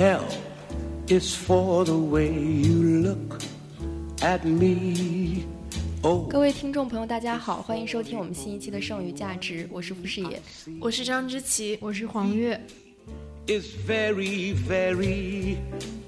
[0.00, 0.22] L
[1.08, 3.40] is for the way you look
[4.20, 5.44] at me.
[6.02, 10.40] Oh, 各位听众朋友，大家好，欢迎收听我们新一期的《剩余价值》，我是傅视野。
[10.80, 12.60] 我是张之琪，我是黄月。
[13.48, 15.56] is very, very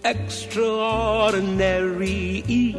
[0.02, 2.42] extraordinary.
[2.48, 2.74] E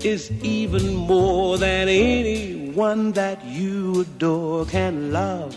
[0.00, 5.52] is even more than anyone that you adore can love.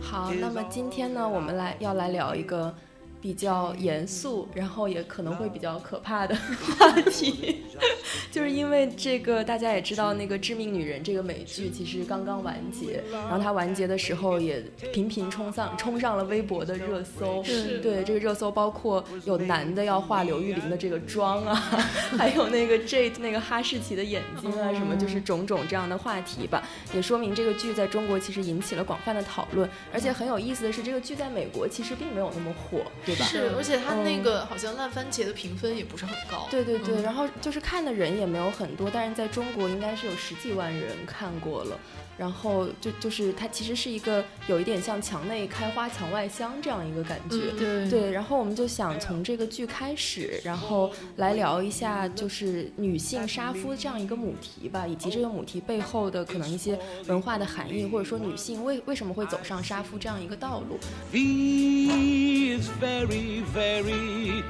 [0.00, 2.74] 好，那么今天呢，我们来要来聊一个
[3.21, 7.63] 比较严肃，然后也可能会比较可怕的话题，
[8.31, 14.61] 就是因为这个大家也知道，那个《致命女人》这个美剧其实刚刚完结，然后它完结的时候也
[14.93, 17.43] 频频冲上冲上了微博的热搜。
[17.81, 21.55] 对这个热搜，包括有男的要画刘玉玲的这个妆啊，
[22.17, 26.63] 还有那个 Jade 那个哈士奇的眼睛啊，什么就是种种这样的话题吧，
[26.93, 33.25] 也说明这个剧在中国其实引起了广泛的讨论，而且很有意思的是，这个剧在美国其实并没有那么火，对吧？
[33.25, 36.47] 是，而且它那个好像烂番茄的评分也不是很高。
[36.49, 41.77] 对对对，嗯然后就是看的人也没有很多，但是在中国应该是有十几万人看过了。
[42.17, 47.37] 然后就就是它其实是一个有一点像墙内开花墙外香这样一个感觉。
[47.53, 60.79] 嗯对对，然后我们就想从这个剧开始，然后来聊一下就是女性杀夫这样一个母题吧，以及这个母题背后的可能一些文化的含义，或者说女性为为什么会走上杀夫这样一个道路。
[61.11, 64.43] V is very, very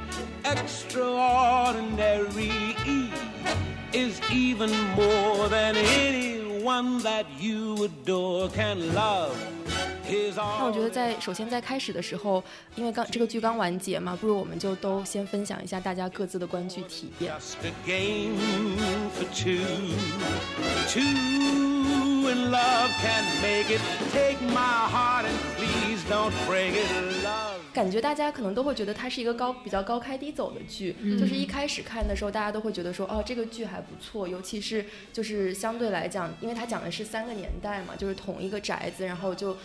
[0.44, 2.76] extraordinary.
[2.86, 3.10] E
[3.94, 9.67] is even more than anyone that you adore can love.
[10.08, 12.44] His 那我觉得在首先在开始的时候，
[12.76, 17.34] 因为刚这个剧刚完结嘛，不如我们就都先分享一下大家各自的观剧体验。
[17.34, 18.38] just a game
[19.14, 19.60] for two.
[20.88, 21.02] Two
[22.50, 23.82] love can make it.
[24.14, 27.24] Take my heart and please don't break it.
[27.24, 27.58] Love.
[27.74, 39.56] 感觉大家可能都会觉得它是一个高比较高开低走的剧，就是一开始看的时候，大家都会觉得说，哦，这个剧还不错，尤其是就是相对来讲，因为它讲的是三个年代嘛，就是同一个宅子，然后就。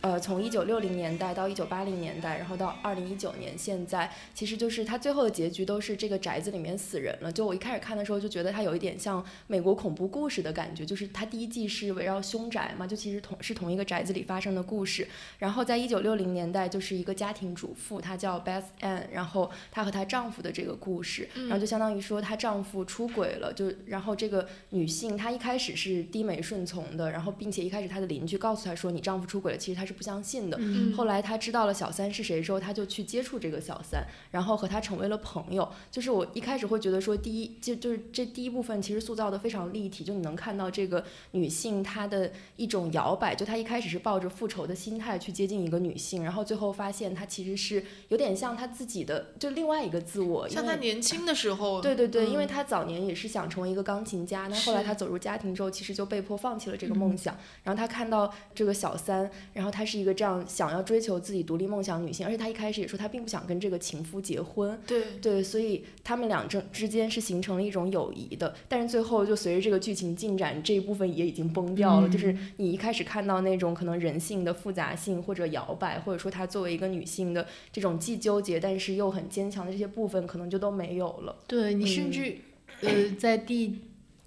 [0.00, 7.30] 呃，从一九六零年代到一九八零年代，然后到二零一九年，现在其实就是它最后的结局都是这个宅子里面死人了。
[7.30, 15.06] 就我一开始看的时候就觉得它有一点像美国恐怖故事的感觉，就是它第一季是围绕凶宅嘛，就其实同是同一个宅子里发生的故事。
[15.38, 30.56] 然后在一九六零年代，就是一个家庭主妇，她叫 Beth Ann，然后她和她丈夫的这个故事，然后就相当于说她丈夫出轨了，就然后这个女性她一开始是低眉顺从的，然后并且一开始她的邻居告诉她说你丈夫出轨了，其实她是不相信的。
[30.60, 35.68] 嗯后来他知道了小三是谁之后，他就去接触这个小三，然后和他成为了朋友。
[35.90, 57.36] 就是我一开始会觉得说，第一就就是这第一部分其实塑造的非常立体，就你能看到这个女性她的一种摇摆，就她一开始是抱着复仇的心态去接近一个女性，然后最后发现她其实是有点像她自己的就另外一个自我，因像为他年轻的时候，对对对，嗯因为她早年也是想成为一个钢琴家，那后来是他走入家庭之后，其实就被迫放弃了这个梦想。
[57.64, 64.78] 然后她看到这个小三，然后她是一个这样想要追求自己独立梦想的女性，而且她一开始也说她并不想跟这个情夫结婚。
[64.86, 72.08] 对对，所以他们俩之之间是形成了一种友谊的，但是最后就随着这个剧情进展，这一部分也已经崩掉了。
[72.08, 81.36] 就是你一开始看到那种可能人性的复杂性或者摇摆，或者说她作为一个女性的这种既纠结但是又很坚强的这些部分，可能就都没有了。
[81.46, 82.36] 对你嗯甚至、
[82.82, 83.78] 呃，在第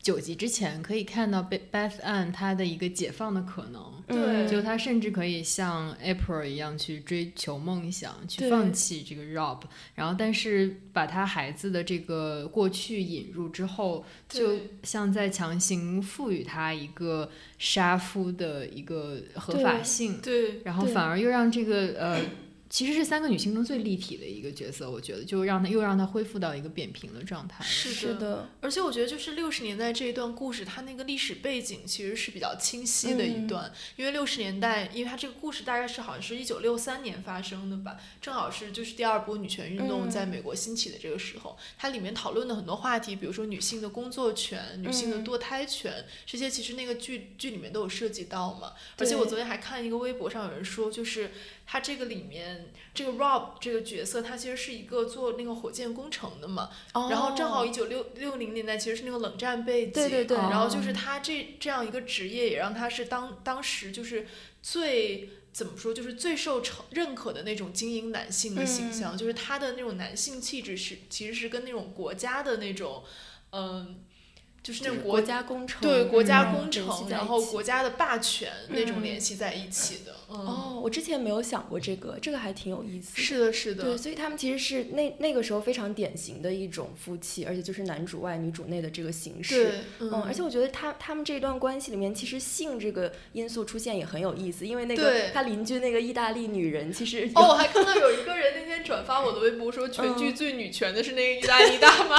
[0.02, 3.93] 九集之前可以看到 Be- Beth Ann 她的一个解放的可能。
[4.08, 4.48] 对。
[4.48, 9.62] 就他甚至可以像 April 一样去追求梦想，去放弃这个 Rob，
[9.96, 22.22] 然后但是把他孩子的这个过去引入之后，就像在强行赋予他一个杀夫的一个合法性，对然后反而又让这个呃，
[22.74, 27.64] 其实是三个女性中最立体的一个角色，我觉得就让她又让她恢复到一个扁平的状态。
[27.64, 40.10] 是是的，而且我觉得就是六十年代这一段故事，它那个历史背景其实是比较清晰的一段，因为六十年代，因为它这个故事大概是好像是一九六三年发生的吧，正好是就是第二波女权运动嗯。
[40.10, 45.24] 在美国兴起的这个时候，它里面讨论的很多话题，比如说女性的工作权、女性的嗯。
[45.24, 48.74] 堕胎权，这些其实那个剧剧里面都有涉及到嘛。
[48.98, 51.30] 而且我昨天还看一个微博上有人说，就是
[51.66, 60.38] 他这个里面这个 Rob 这个角色，他其实是一个做那个火箭工程的嘛，然后正好哦一九六六零年代其实是那个冷战背景，对对对。
[60.38, 64.28] 然后就是他这这样一个职业，也让他是当当时就是
[64.62, 73.04] 最怎么说，就是最受承认可的那种精英男性的形象，就是他的那种男性气质是其实是跟那种国家的那种，
[73.52, 74.04] 嗯。
[74.64, 80.16] 就是那种国家工程，对国家嗯工程，然后国家的霸权那种嗯联系在一起的。
[80.30, 83.22] 嗯，哦，我之前没有想过这个，这个还挺有意思的。
[83.22, 89.56] 是的，是的对，，所以他们其实是那那个时候非常典型的一种夫妻，而且就是男主外女主内的这个形式。
[89.56, 102.18] 对，嗯，而且我觉得他他们这段关系里面，其实性这个因素出现也很有意思，因为那个他邻居那个意大利女人，其实哦，我还看到有一个人那天转发我的微博说，全剧嗯最女权的是那个意大利大妈。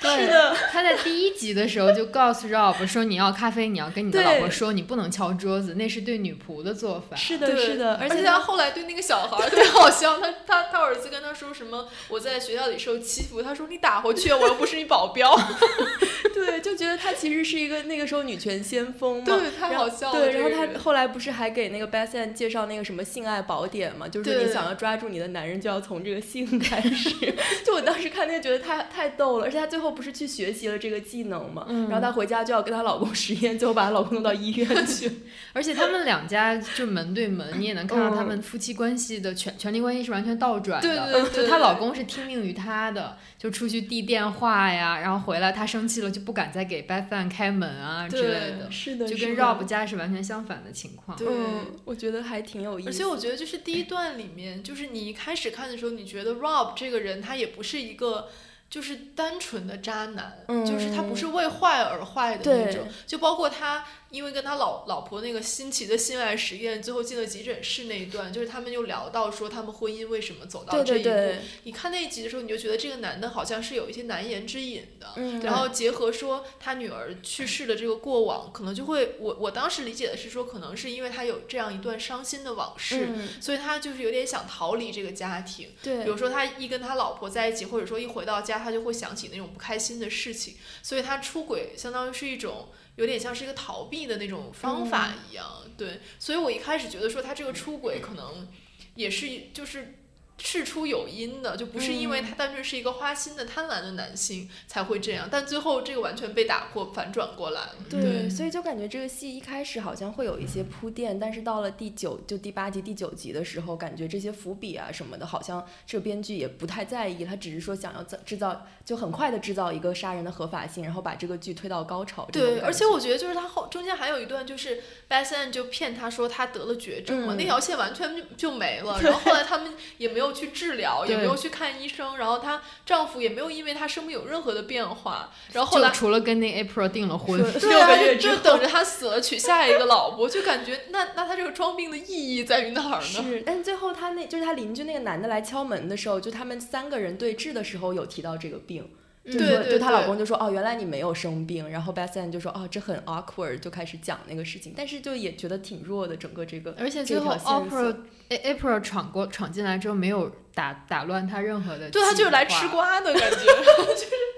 [0.00, 7.16] 对的，他在第一集的时候就告诉 Rob 说，你要咖啡，你要跟你的老婆说，你不能敲桌子，那是对女仆的做法。
[7.16, 15.34] 是的，是的，而且他后来对那个小孩儿 特别好笑，他他他儿子跟他说什么，我在学校里受欺负，他说你打回去，我又不是你保镖。
[16.34, 19.24] 对，就觉得他其实是一个那个时候女权先锋嘛。
[19.24, 20.18] 对，太好笑了。
[20.18, 24.06] 对，然后他后来不是还给那个 Beth Ann 介绍那个什么性爱宝典嘛？
[24.06, 27.10] 就是说你想要抓住你的男人，就要从这个性开始。
[27.64, 31.66] 就我当时看那个觉得太太逗了，而且她最后不是去学习了这个技能嘛？
[31.68, 35.10] 嗯然后她回家就要跟她老公实验，最后把她老公弄到医院去。
[35.52, 40.88] 而且他们两家就门对门，你也能看到他嗯们夫妻关系的权权力关系是完全倒转的。
[40.88, 51.16] 对对对就她老公是听命于她的，就出去递电话呀，然后回来她生气了就不敢再给 Beth Ann 开门啊之类的，是的，就跟 Rob 家是完全相反的情况。
[51.16, 52.88] 对嗯，我觉得还挺有意思。
[52.88, 58.28] 而且我觉得，就是第一段里面，就是你一开始看的时候，你觉得 Rob 这个人他也不是一个。
[58.68, 71.04] 就是单纯的渣男，就是他不是为坏而坏的那种，就包括他因为跟他老老婆那个新奇的性爱实验，最后进了急诊室那一段，就是他们又聊到说他们婚姻为什么走到这一步。
[71.04, 85.70] 对对，你看那一集的时候，你就觉得这个男的好像是有一些难言之隐的，嗯，然后结合说他女儿去世的这个过往，可能就会我我当时理解的是说，可能是因为他有这样一段伤心的往事，嗯，所以他就是有点想逃离这个家庭。
[85.82, 92.68] 对，比如说他一跟他老婆在一起，或者说一回到家，他就会想起那种不开心的事情，所以他出轨相当于是一种。
[92.96, 95.46] 有点像是一个逃避的那种方法一样，
[95.76, 98.48] 对，所以我一开始觉得说他这个出轨可能
[98.94, 99.94] 也是就是
[100.38, 107.74] 事出有因的，就不是因为他单纯是一个花心的贪婪的男性才会这样，但最后这个完全被打破，反转过来了。
[107.88, 122.28] 对，所以就感觉这个戏一开始好像会有一些铺垫，但是到了第九就第八集、第九集的时候，感觉这些伏笔啊什么的，好像这个编剧也不太在意，他只是说想要制制造，就很快的制造一个杀人的合法性，然后把这个剧推到高潮。
[122.30, 124.76] 对，而且我觉得就是他后中间还有一段，就是
[125.08, 129.00] b e s a n 就骗他说他得了绝症嘛，嗯那条线完全就就没了。
[129.02, 135.30] 然后后来他们也没有去治疗，也没有去看医生，然后她丈夫也没有因为她生病有任何的变化。
[135.52, 143.06] 然后后来就除了跟那 April 订了婚，对啊，六个月之后就就等着她死了娶下一个老婆，就感觉那那她这个装病的意义在于哪儿呢？
[143.22, 148.88] 是，但最后她那就是她邻居那个男的来敲门的时候，就他们三个人对峙的时候有提到这个病。
[149.26, 157.96] 就是说，对对就她老公就说哦，原来你没有生病，然后 Ann 就说哦，这很 awkward，就开始讲那个事情，但是就也觉得挺弱的，整个这个而且最后这条线索 April
[158.28, 163.36] A- April 闯过闯进来之后，没有打打乱他任何的，对他就是来吃，瓜的感觉。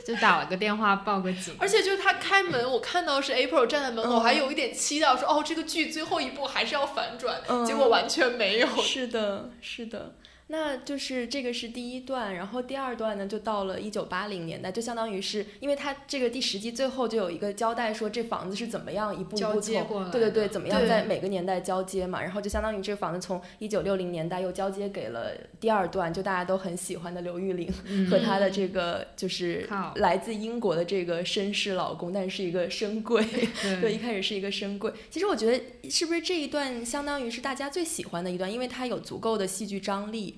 [0.08, 1.54] 就打了个电话报个警。
[1.58, 8.66] 而且就是他开门，我看到是 April 站在门口，嗯还有一点期待，说哦，这个剧最后一步还是要反转，嗯结果完全没有。
[8.78, 10.14] 是的，是的。
[10.48, 33.22] 那就是这个是第一段，然后第二段呢，就到了一九八零年代，就相当于是因为它这个第十集最后就有一个交代说这房子是怎么样一步一步从接过对对对，怎么样在每个年代交接嘛，然后就相当于这个房子从一九六零年代又交接给了第二段，就大家都很喜欢的刘玉玲嗯和她的这个就是来自英国的这个绅士老公，但是是一个深贵。
[33.62, 34.92] 对，对一开始是一个深贵。
[35.10, 40.37] 其实我觉得，是不是这一段相当于是大家最喜欢的一段，因为它有足够的戏剧张力，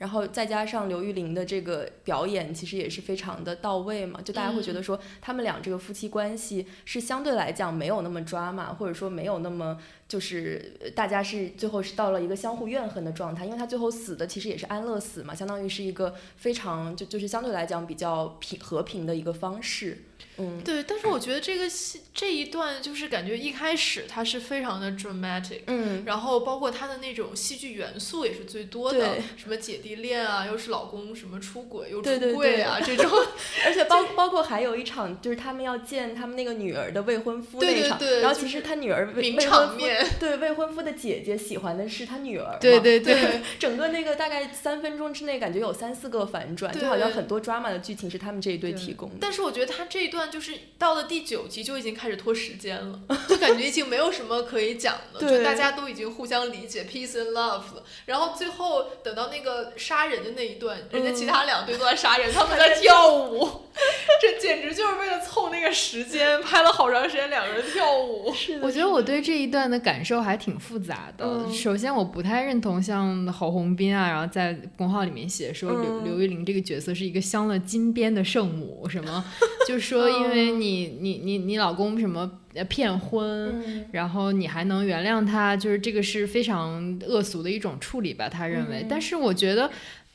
[0.00, 4.18] 然后再加上刘玉玲的这个表演，其实也是非常的到位嘛。
[4.22, 9.78] 就大家会觉得说，他们俩这个夫妻关系是相对来讲没有那么抓马，或者说没有那么
[10.08, 20.04] 就是呃大家是最后是到了一个相互怨恨的状态，因为他最后死的其实也是安乐死嘛，相当于是一个非常就就是相对来讲比较平和平的一个方式。
[20.36, 33.10] 嗯，对，但是我觉得这个戏这一段就是感觉一开始它是非常的 dramatic，嗯，然后包括它的那种戏剧元素也是最多的对，什么姐弟恋啊，又是老公什么出轨又出柜啊这种，
[33.64, 40.06] 而且包包括还有一场，就是他们要见他们那个女儿的未婚夫那场，对然后其实他女儿未名未婚夫场面。
[40.18, 43.14] 对未婚夫的姐姐喜欢的是他女儿嘛，对对对。
[43.14, 49.16] 对整个那个大概三分钟之内，感觉有三四个反转，就好像很多 drama 的剧情是他们这一对对提供的。
[49.20, 57.82] 但是我觉得他这一段就是到了第九集就已经开始拖时间了， 就感觉已经没有什么可以讲了，就大家都已经互相理解，peace and love 了。
[58.06, 63.66] 然后最后等到那个杀人的那一段，人家其他两队都在杀人，他们在跳舞，
[64.20, 68.32] 这简直就是为了凑那个时间，拍了好长时间两个人跳舞。
[68.60, 71.24] 我觉得我对这一段的感受还挺复杂的。
[71.24, 79.24] 嗯首先，我不太认同像郝鸿斌啊，然后在公号里面写说刘、嗯刘玉玲这个角色是一个镶了金边的圣母，什么，
[79.66, 83.62] 就说因为你你你你老公什么呃骗婚。
[83.64, 88.28] 嗯然后你还能原谅他，就是这个是非常恶俗的一种处理吧？
[88.28, 89.70] 他认为，嗯但是我觉得，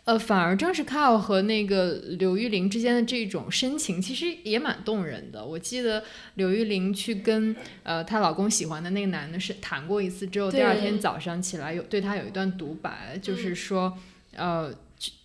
[0.05, 5.43] 呃，反而正是 Kyle 和那个刘玉玲之间的这种深情，其实也蛮动人的。
[5.43, 6.03] 我记得
[6.35, 13.97] 刘玉玲去跟呃她老公喜欢的那个男的是谈过一次之后，第二天早上起来有对他有一段独白，就是嗯说，
[14.35, 14.71] 呃，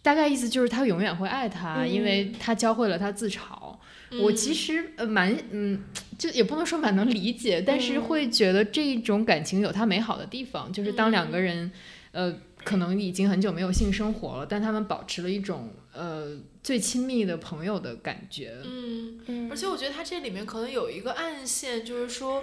[0.00, 3.76] 大概意思就是他永远会爱他，因为他教会了他自嘲。
[4.22, 5.84] 我其实呃蛮嗯，
[6.18, 11.70] 就也不能说蛮能理解，但是嗯会觉得这一种感情有它美好的地方，就是当两嗯个人，
[12.10, 18.56] 呃，可能已经很久没有性生活了，但他们保持了一种呃最亲密的朋友的感觉。
[18.64, 19.50] 嗯，嗯。
[19.50, 22.42] 而且我觉得他这里面可能有一个暗线，就是说。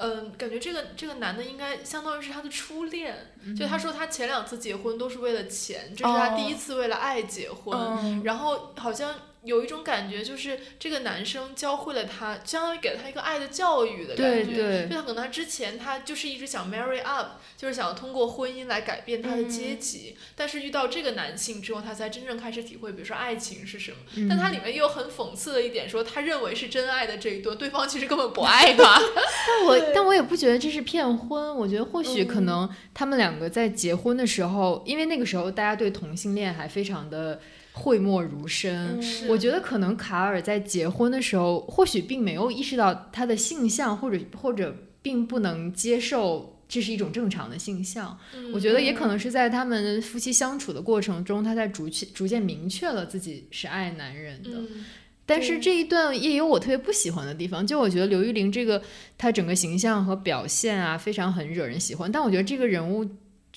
[0.00, 3.16] 嗯，感觉这个这个男的应该相当于是他的初恋，
[3.58, 8.22] 就他说他前两次结婚都是为了钱，这是他第一次为了爱结婚，嗯。
[8.22, 9.12] 然后好像
[9.48, 14.44] 有一种感觉，就是这个男生教会了他，相当于给了他一个爱的教育的感觉。
[14.44, 23.96] 对对就他可能他之前他就是一直想 marry up，就是想通过婚姻来改变他的阶级，但是遇到这个男性之后，他才真正开始体会，比如说爱情是什么。
[24.16, 29.00] 嗯但他里面又有很讽刺的一点，说他认为是真爱的这一段，对方其实根本不爱他。
[29.48, 37.40] 但我但我也不觉得这是骗婚，我觉得或许可嗯能他们两个在结婚的时候，因为那个时候大家对同性恋还非常的
[37.78, 38.98] 讳莫如深。
[39.00, 48.18] 嗯我觉得可能卡尔在结婚的时候，或许并没有意识到他的性向，或者或者并不能接受这是一种正常的性向。
[48.52, 54.50] 我觉得也可能是在他们夫妻相处的过程中，他在逐渐逐渐明确了自己是爱男人的。
[54.52, 54.84] 嗯
[55.30, 58.82] 但是这一段也有我特别不喜欢的地方，就我觉得刘玉玲这个
[59.18, 63.06] 她整个形象和表现啊，非常很惹人喜欢，但我觉得这个人物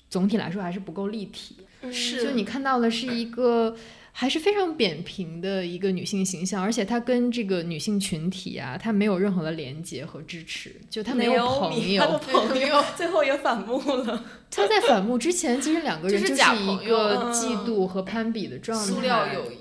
[0.10, 1.56] 总体来说还是不够立体。
[1.82, 3.74] 嗯是就你看到的是一个
[4.12, 12.18] 还是非常扁平的一个女性形象，而且她跟这个女性群体啊，她没有任何的连接和支持，就她没有朋友米他的。
[12.18, 14.24] 朋友 最后也反目了。
[14.50, 18.86] 她在反目之前，其实两个人就是是一个嗯嫉妒和攀比的状态。
[18.86, 19.56] 塑料友谊。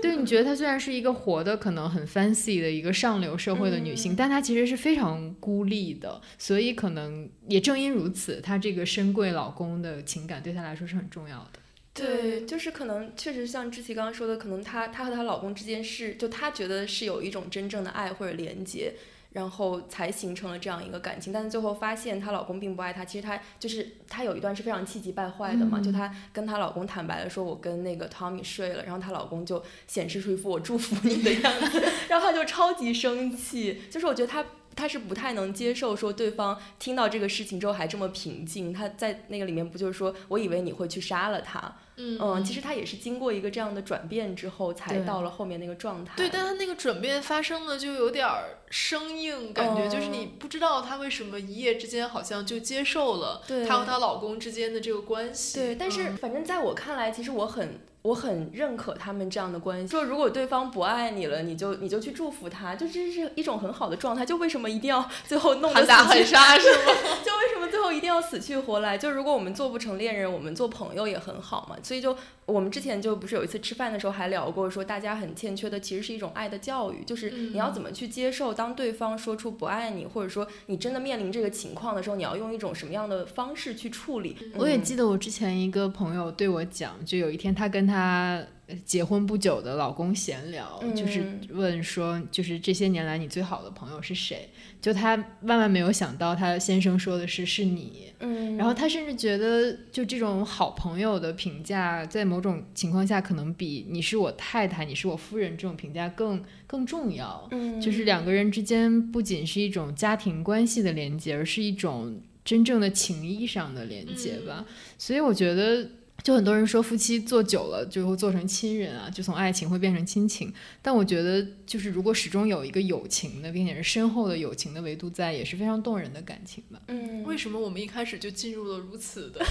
[0.00, 11.59] 对，你觉得她虽然是一个活的可能很 fancy 的一个上流社会的女性，嗯但她其实是非常孤立的，所以可能也正因如此，她这个深贵老公的情感对她来说是很重要的。
[11.92, 18.94] 对，就是可能确实像志奇刚刚说的，可能她她和她老公之间是，就她觉得是有一种真正的爱或者连接，
[19.32, 21.32] 然后才形成了这样一个感情。
[21.32, 34.46] 但是最后发现她老公并不爱她，其实她就是她有一段是非常气急败坏的嘛，就她跟她老公坦白了说，我跟那个 Tommy 睡了，然后她老公就显示出一副我祝福你的样子， 然后她就超级生气，就是我觉得她。
[34.76, 46.14] 他是不太能接受说对方听到这个事情之后还这么平静，他在那个里面不就是说我以为你会去杀了他，嗯嗯，其实他也是经过一个这样的转变之后，才到了后面那个状态。
[46.16, 48.26] 对，但他那个转变发生的就有点
[48.70, 55.58] 生硬，感觉、就是哦你不知道她为什么一夜之间好像就接受了对她和她老公之间的这个关系。
[55.58, 59.88] 对，但是嗯反正在我看来，其实我很我很认可他们这样的关系。
[59.88, 64.24] 说如果对方不爱你了，你就你就去祝福他，就这是一种很好的状态。
[64.24, 66.92] 就为什么一定要 最后弄得喊打死去喊杀是吗？
[67.24, 68.96] 就为什么最后一定要死去活来？
[68.96, 71.76] 就如果我们做不成恋人，我们做朋友也很好嘛。
[71.90, 72.16] 所以就
[72.46, 84.36] 我们之前就不是有一次吃饭的时候还聊过，说大家很欠缺的其实是一种爱的教育，就是你要怎么去接受当对方说出不爱你，或者说你真的面临这个情况的时候，你要用一种什么样的方式去处理。
[84.54, 94.48] 我也嗯记得我之前一个朋友对我讲，就有一天他跟她呃结婚不久的老公闲聊，就是嗯问说，就是这些年来你最好的朋友是谁？
[94.80, 98.12] 就她万万没有想到，她先生说的是是你。
[98.20, 107.48] 嗯，然后她甚至觉得，就这种好朋友的评价，在某种情况下，可能比你是我太太、你是我夫人这种评价更更重要。
[107.50, 114.64] 嗯就是两个人之间不仅是一种家庭关系的连接，而是一种真正的情谊上的连接吧。
[114.98, 115.88] 所以我觉得，
[116.22, 120.52] 就很多人说夫妻做久了就会做成亲人啊，就从爱情会变成亲情。
[120.82, 126.80] 但我觉得，就是如果始终有一个友情的，并且是深厚的友情的维度在，也是非常动人的感情吧。
[126.88, 129.44] 嗯，为什么我们一开始就进入了如此的？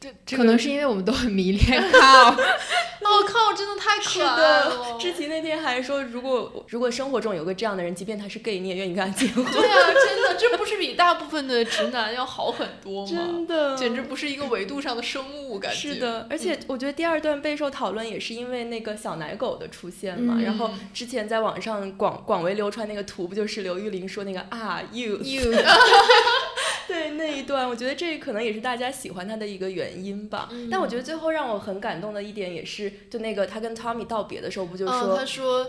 [0.00, 9.44] 这这可能是因为我们都很迷恋靠， 我靠，真的太 是可爱了。，知琪那天还说，如果如果生活中有个这样的人，即便他是 gay，你也愿意跟他结婚。
[9.44, 13.10] 对啊，真的，这不是比大部分的直男要好很多吗？
[13.10, 20.34] 真的，简直不是一个维度上的生物，感觉是的，而且我觉得第二段备受讨论，也是因为那个小奶狗的出现嘛。
[20.38, 25.64] 嗯然后之前在网上广广为流传那个图，不就是刘玉玲说那个啊 you you 对
[27.16, 30.48] 那一段，我觉得这可能也是大家喜欢他的一个原因吧。
[30.52, 35.66] 嗯但我觉得最后让我很感动的一点，也是就那个他跟 Tommy 道别的时候，不就嗯，说、他说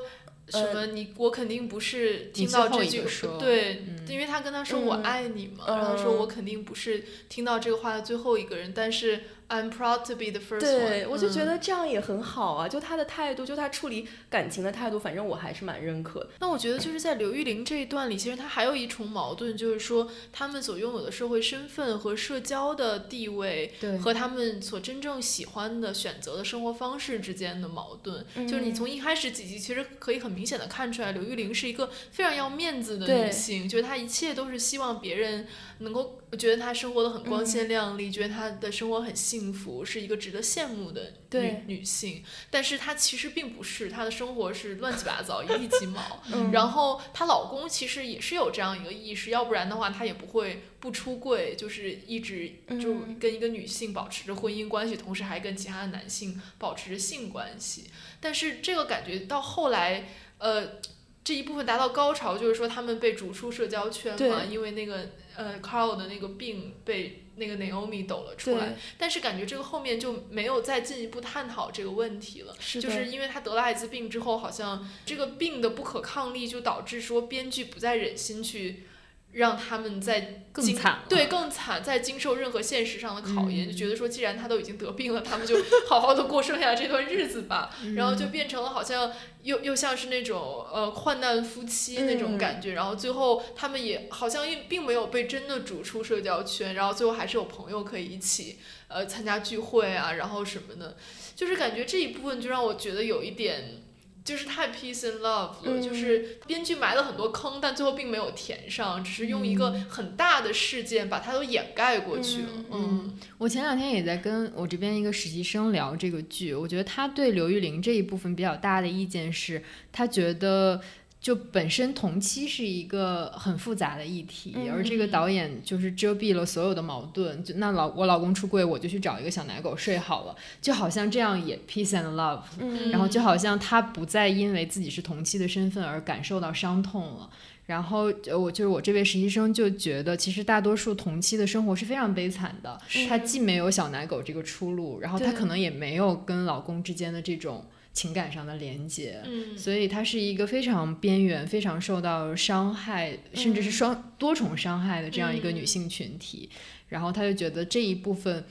[0.49, 3.01] 什呃么你我肯定不是听到这句
[3.39, 10.89] 对，嗯因为他跟他说我嗯爱你嘛，嗯然后说我肯定不是听到这个话的最后一个人，但是 I'm proud to be the first one。
[10.89, 12.67] 对，我就觉嗯得这样也很好啊。
[12.67, 16.29] 就他的态度，就他处理感情的态度，反正我还是蛮认可的。
[16.39, 28.25] 那我觉得就是在刘玉玲这一段里，其实他还有一重矛盾，就是说他们所拥有的社会身份和社交的地位，对和他们所真正喜欢的选择的生活方式之间的矛盾。
[28.47, 35.47] 就是你嗯从一开始几集，其实可以很明显的看出来，刘玉玲是一个非常要面子的女性，就是她一切都是希望别人
[35.79, 42.23] 能够觉得她生活的很光嗯鲜亮丽，觉得她的生活很幸福，是一个值得羡慕的女女性。
[42.49, 46.23] 但是她其实并不是，她的生活是乱七八糟，一地鸡毛。
[46.33, 52.51] 嗯然后她老公其实也是有这样一个意识，要不然的话她也不会不出柜，就是一直
[52.81, 57.85] 就嗯跟一个女性保持着婚姻关系，同时还跟其他的男性保持着性关系。
[58.19, 60.79] 但是这个感觉到后来，呃。
[61.27, 72.55] 这一部分达到高潮，就是说他们被逐出社交圈嘛，因为那个呃 Carl 的那个病被那个 Naomi 抖了出来，，但是感觉这个后面就没有再进一步探讨这个问题了。
[72.59, 78.85] 是就是因为他得了艾滋病之后，好像这个病的不可抗力就导致说编剧不再忍心去
[79.33, 85.57] 让他们在更惨对更惨，在经受任何现实上的考验，嗯就觉得说既然他都已经得病了，他们就
[85.89, 87.69] 好好的过剩下这段日子吧。
[87.95, 89.11] 然后就变成了好像
[89.45, 98.57] 又又像是那种呃患难夫妻那种嗯感觉，然后最后他们也好像并并没有被真的逐出社交圈，然后最后还是有朋友可以一起
[98.89, 100.97] 呃参加聚会啊，然后什么的，
[101.35, 103.84] 就是感觉这一部分就让我觉得有一点。
[104.25, 112.49] 就是太 peace and love 了，嗯就是编剧埋了很多坑，但最后并没有填上，只是用一个很大的事件把它都掩盖过去了。
[112.49, 120.81] 嗯嗯我前两天也在跟我这边一个实习生聊这个剧，我觉得他对刘玉玲这一部分比较大的意见是，他觉得。
[121.25, 127.43] 就本身同期是一个很复杂的议题，嗯而这个导演就是遮蔽了所有的矛盾。
[127.43, 132.41] 就那老我老公出柜，我就去找一个小奶狗睡好了，就好像这样也 peace and love。
[132.59, 137.27] 嗯然后就好像他不再因为自己是同期的身份而感受到伤痛了。
[137.65, 142.79] 然后呃我就是我这位实习生就觉得，其实大多数同期的生活是非常悲惨的。
[143.09, 149.19] 他既没有小奶狗这个出路，然后他可能也没有跟老公之间的这种情感上的连接。
[149.25, 156.47] 嗯所以她是一个非常边缘、非常受到伤害，甚至是双多重伤害的这样一个女性群体。
[156.89, 158.43] 然后她就觉得这一部分，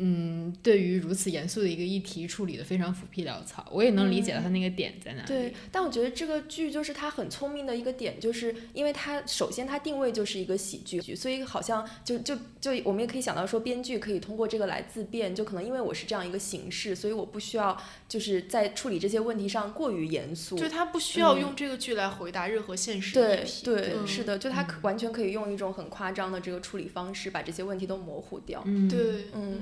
[0.00, 3.66] 嗯，对于如此严肃的一个议题处理的非常浮皮潦草。
[3.70, 5.28] 我也能理解到他那个点在哪里。
[5.28, 17.76] 对，但我觉得这个剧就是他很聪明的一个点，就是因为他首先他定位就是一个喜剧剧，所以好像就就就我们也可以想到说，编剧可以通过这个来自辩，就可能因为我是这样一个形式，所以我不需要
[18.08, 20.56] 就是在处理这些问题上过于严肃。
[20.56, 23.64] 就他不需要嗯用这个剧来回答任何现实对议题。
[23.64, 28.62] 对，嗯是的，就他完全可以用一种很夸张的这个处理方式，把这些问题都模糊掉。
[28.64, 28.98] 嗯，对，
[29.34, 29.60] 嗯，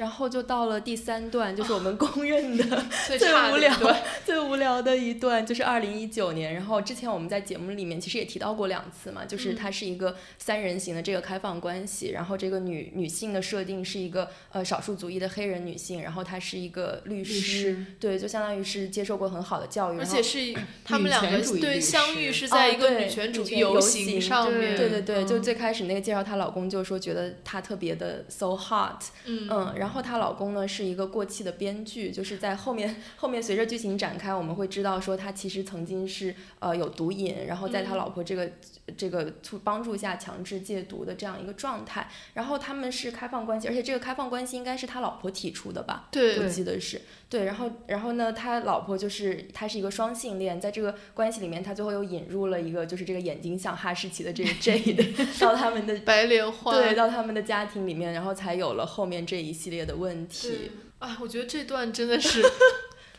[0.00, 2.64] 然后就到了第三段，就是我们公 认的
[3.06, 38.00] 最最无聊差的一段最无聊的一段就是二零一九年，然后之前我们在节目里面其实也提到过两次嘛，就是嗯它是一个三人行的这个开放关系，然后这个女女性的设定是一个呃少数族裔的黑人女性，然后她是一个律师，师对，就相当于是接受过很好的教育，而且是 他们两个女权主义律对相遇是在一个女权主义游行行上面，对对对，就嗯最开始那个介绍她老公就说觉得她特别的 so hot，嗯嗯，然后她老公呢是一个过气的编剧，就是在后面后面随着剧情展开，我们会知道说他其实曾经是呃有毒瘾，然后在他嗯。
[38.00, 38.50] 老婆这个、
[38.96, 42.08] 这个促帮助下强制戒毒的这样一个状态。
[42.34, 46.08] 然后他们是开放关系，而且这个开放关系应该是他老婆提出的吧？
[46.10, 60.48] 对我记得是对，然后然后呢，他老婆就是他是一个双性恋，在这个关系里面，他最后又引入了一个就是这个眼睛像哈士奇的这个 Jade 到他们的 白莲花，对到他们的家庭里面，然后才有了后面这一系列的问题。
[60.48, 62.42] 对，哎，我觉得这段真的是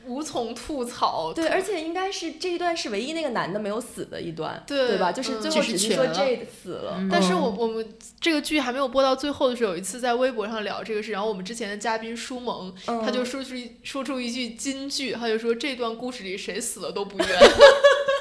[0.05, 1.33] 无从吐槽。
[1.33, 5.11] 对，而且应该是这一段是唯一那个男的没有死的一段，对对吧？
[5.11, 17.27] 就是嗯最后是只是说瘸了 Jade 死了，但是嗯我我们这个剧还没有播到最后的时候，有一次在微博上聊这个事，然后我们之前的嘉宾舒萌，嗯他就说出一说出一句金句，他就说这段故事里谁死了都不冤。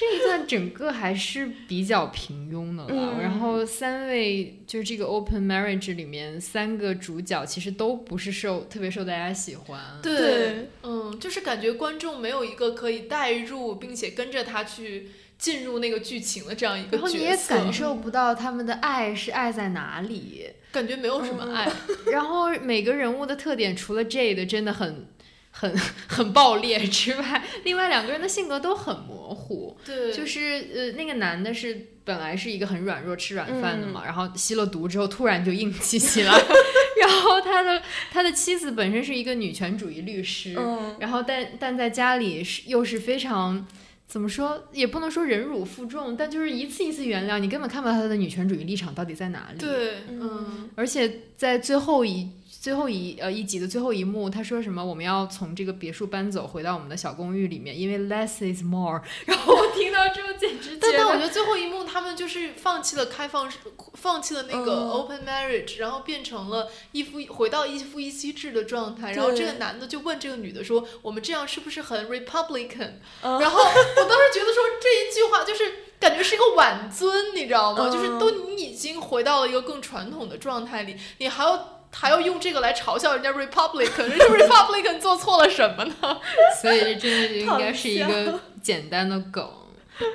[0.00, 2.88] 这一段整个还是比较平庸的了。
[2.90, 9.78] 嗯然后三位就是这个 open marriage 里面三个主角其实都不是受特别受大家喜欢。
[10.02, 21.70] 对，嗯，就是感觉观众没有一个可以代入并且跟着他去进入那个剧情的这样一个然后你也，感受不到他们的爱是爱在哪里，感觉没有什么爱。
[22.10, 25.06] 然后每个人物的特点除了 Jade 真的很
[25.50, 29.76] 很很爆裂之外，另外两个人的性格都很模糊。
[29.84, 36.32] 对，就是呃，那个男的是本来是一个很软弱吃软饭的嗯嘛，然后吸了毒之后突然就硬气起来，
[37.00, 43.66] 然后他的他的妻子本身是一个女权主义律师，嗯，然后但但在家里是又是非常。
[44.06, 49.64] 怎么说也不能说忍辱负重，但就是一次一次原谅，你根本看不到他的女权主义立场到底在哪里。
[50.08, 52.28] 嗯，而且在最后一
[52.60, 59.00] 最后一呃一集的最后一幕，他说什么我们要从这个别墅搬走，回到我们的小公寓里面，因为 less is more。
[59.24, 63.56] 然后我听到之后简直但但我觉得，最后一幕他们就是放弃了开放式，
[63.94, 69.12] 放弃了那个嗯 open marriage，、然后变成了一夫回到一夫一妻制的状态。
[69.12, 72.92] 然后这个男的就问这个女的说：“我们这样是不是很 republican？”
[73.22, 77.88] 嗯然后我当时觉得说这一句话就是感觉是一个挽尊，你知道吗？
[77.88, 81.79] 嗯就是都你已经回到了一个更传统的状态里，你还要。
[81.92, 86.20] 还要用这个来嘲笑人家 Republican，人家 Republican 做错了什么呢？
[86.62, 89.48] 所以这真的就应该是一个简单的梗，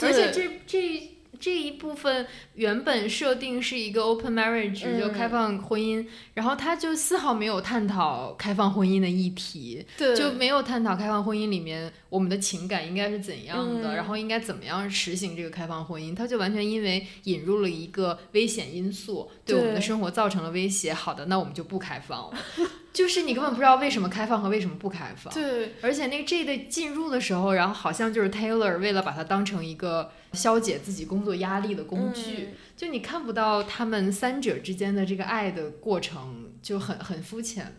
[0.01, 1.11] 而且这这。
[1.38, 16.15] 这一部分原本设定是一个 open marriage，、嗯就开放婚姻，然后他就丝毫没有探讨开放婚姻的议题，对，就没有探讨开放婚姻里面我们的情感应该是怎样的，嗯然后应该怎么样实行这个开放婚姻。
[16.15, 20.93] 他就完全因为引入了一个危险因素，对我们的生活造成了威胁。
[20.93, 22.38] 好的，那我们就不开放了。
[22.93, 25.34] 就是你根本不知道为什么开放和为什么不开放。
[25.34, 37.75] 对，而且那个 J 的进入的时候，然后好像就是 Taylor 为了把它当成一个消解自己工作压力的工具，嗯就你看不到他们三者之间的这个爱的过程，就很很肤浅。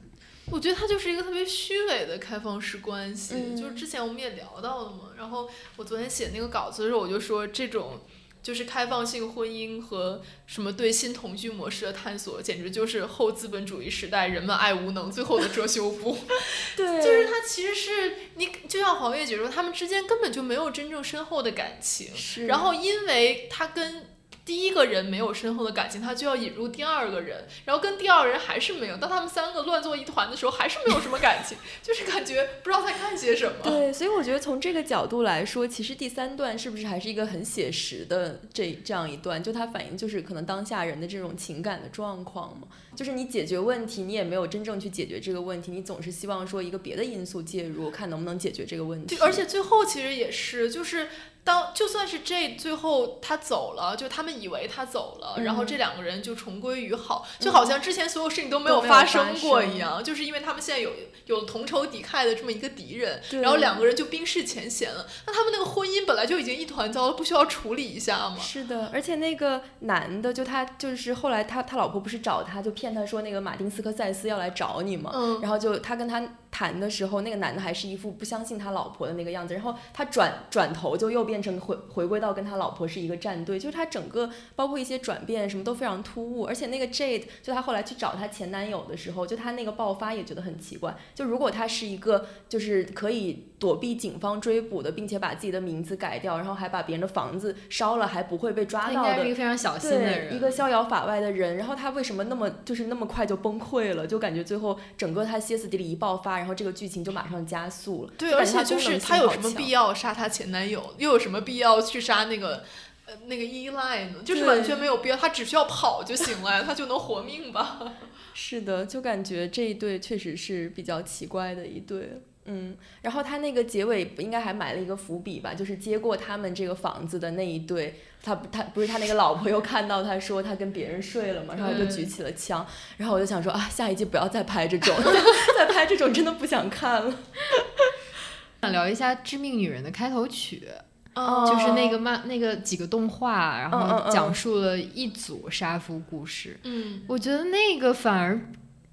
[0.50, 5.10] 我觉得它就是一个特别虚伪的开放式关系，嗯就是之前我们也聊到了嘛。
[5.16, 8.00] 然后我昨天写那个稿子的时候，我就说这种
[8.42, 16.16] 就是开放性婚姻和什么对新同居模式的探索，简直就是后资本主义时代人们爱无能最后的遮羞布。
[16.76, 24.15] 对，就是它其实是你就像黄月姐说，他们之间根本就没有真正深厚的感情，是，然后因为他跟
[24.46, 28.96] 第一个人没有深厚的感情，他就要引入第二个人，然后跟第二个人还是没有。
[28.96, 33.56] 当他们三个乱作一团的时候，还是没有什么感情， 就是感觉不知道在看些什么。
[33.64, 39.42] 对，所以我觉得从这个角度来说，其实第三段是不是还是一个很写实的这这样一段？
[39.42, 42.68] 就它反映就是可能当下人的这种情感的状况嘛。
[42.94, 49.16] 就是你解决问题，你也没有真正去解决这个问题，你总是希望说一个别的因素介入，看能不能解决这个问题。
[49.16, 51.08] 对，而且最后其实也是，就是
[51.46, 60.90] 当就算是这最后他走了，就他们以为他走了，然后嗯这两个人就重归于好，就好像之前所有事情都没有发发生过一样，就是因为他们现在有
[61.26, 65.06] 有同仇敌忾的这么一个敌人，然后两个人就冰释前嫌了。
[65.24, 68.36] 那他们那个婚姻本来就已经一团糟了，不需要处理一下吗？
[68.40, 76.20] 是的，而且那个男的，就他就是后来他他老婆不是找他，就骗他说那个马丁斯科塞斯要来找你嘛，嗯然后就他跟他
[76.56, 104.06] 谈的时候，那个男的还是一副不相信他老婆的那个样子，然后他转转头就又变成回回归到跟他老婆是一个战队，就是他整个包括一些转变什么都非常突兀，而且那个 Jade 就他后来去找他前男友的时候，就他那个爆发也觉得很奇怪，就如果他是一个就是可以躲避警方追捕的，并且把自己的名字改掉，然后还把别人的房子烧了还不会被抓到的他应该是一个非常小心的，人，一个逍遥法外的人，然后他为什么那么就是那么快就崩溃了？
[104.06, 108.12] 就感觉最后整个他歇斯底里一爆发，然后这个剧情就马上加速了。
[108.16, 112.62] 对，而且就是他功能他有什么必要杀他前男友，又有什么必要去杀那个
[113.06, 114.22] 呃那个依赖呢？
[114.24, 117.94] 就是完全没有必要，他只需要跑就行了呀，他就能活命吧？
[118.32, 122.22] 是的，就感觉这一对确实是比较奇怪的一对。
[122.46, 134.94] 嗯，然后他那个结尾应该还埋了一个伏笔吧，就是接过他们这个房子的那一对，他他不是他那个老婆又看到他说他跟别人睡了嘛，然后就举起了枪，然后我就想说啊，下一季不要再拍这种，
[135.58, 137.14] 再拍这种真的不想看了。
[138.62, 140.66] 想聊一下《致命女人》的开头曲，
[141.14, 146.58] 哦就是那个漫那个几个动画，然后讲述了一组杀夫故事。
[146.64, 148.40] 嗯，我觉得那个反而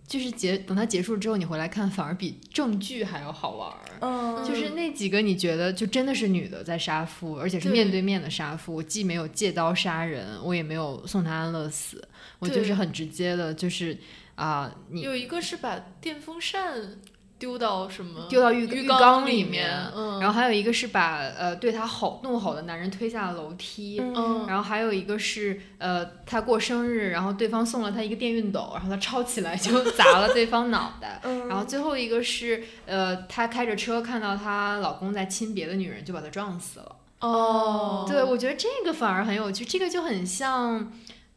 [0.08, 3.80] 就是结等它结束之后，你回来看，反而比正剧还要好玩儿。
[4.02, 12.06] 嗯，就是那几个你觉得就真的是女的在杀夫，而且是面对面的杀夫，我既没有借刀杀人，我也没有送他安乐死，
[12.39, 13.98] 我就是很直接的，就是
[14.36, 16.98] 啊、你有一个是把电风扇
[17.44, 24.00] 丢到什么丢到浴浴缸里面，嗯，然后还有一个是把呃对他吼怒吼的男人推下了楼梯。
[24.00, 31.20] 嗯然后还有一个是，呃，他过生日，然后对方送了他一个电熨斗，然后他抄起来就砸了对方脑袋。
[31.28, 36.96] 嗯然后最后一个是，呃，她开着车看到她老公在亲别的女人，就把他撞死了。
[37.20, 40.92] 哦，对，我觉得这个反而很有趣，这个就很像，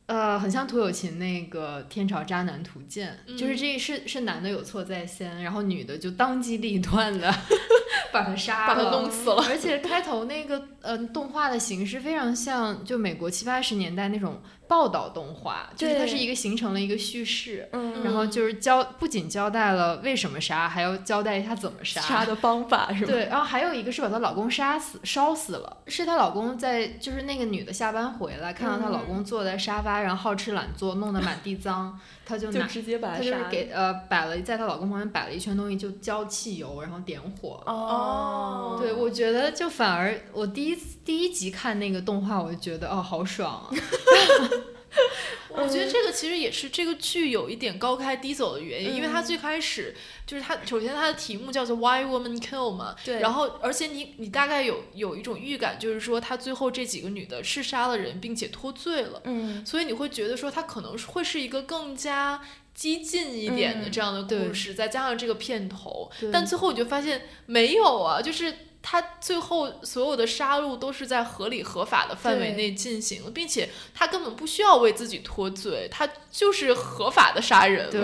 [0.06, 7.34] 呃，很像涂友琴那个《天朝渣男图鉴》，就是嗯这是是男的有错在先，然后女的就当机立断的
[8.12, 9.44] 把他杀把他，弄死了。
[9.48, 17.68] 而且开头那个呃动画的形式非常像就美国七八十年代那种报道动画，就是它是一个形成了一个叙事。
[17.72, 22.00] 嗯，然后就是交，不仅交代了为什么杀，还要交代一下怎么杀。
[22.00, 23.12] 杀的方法是吧？
[23.12, 37.62] 对，然后还有一个是把她老公杀死、烧死了，是她老公在，就是那个女的下班回来，看到她老公坐在沙发上好吃懒做，弄得满地脏，她就就拿，直接把他她就是给呃摆了，在她老公旁边摆了一圈东西，就浇汽油，然后点火。
[37.64, 43.70] 哦，对，我觉得就反而我第一第一集看那个动画，我就觉得哦，好爽啊！
[45.50, 49.94] 我觉得这个其实也是这个剧有一点高开低走的原因，因为它嗯最开始
[50.26, 62.40] 就是它首先它的题目叫做 Why Woman Kill 嘛，对然后而且你你大概有有一种预感，就是说他最后这几个女的是杀了人并且脱罪了，嗯所以你会觉得说它可能会是一个更加。
[62.76, 68.54] 激进一点的嗯这样的故事，再加上这个片头，但最后你就发现没有啊，就是
[68.88, 77.90] 他最后所有的杀戮都是在合理合法的范围内进行的，并且他根本不需要为自己脱罪，他就是合法的杀人了。
[77.90, 78.00] 对，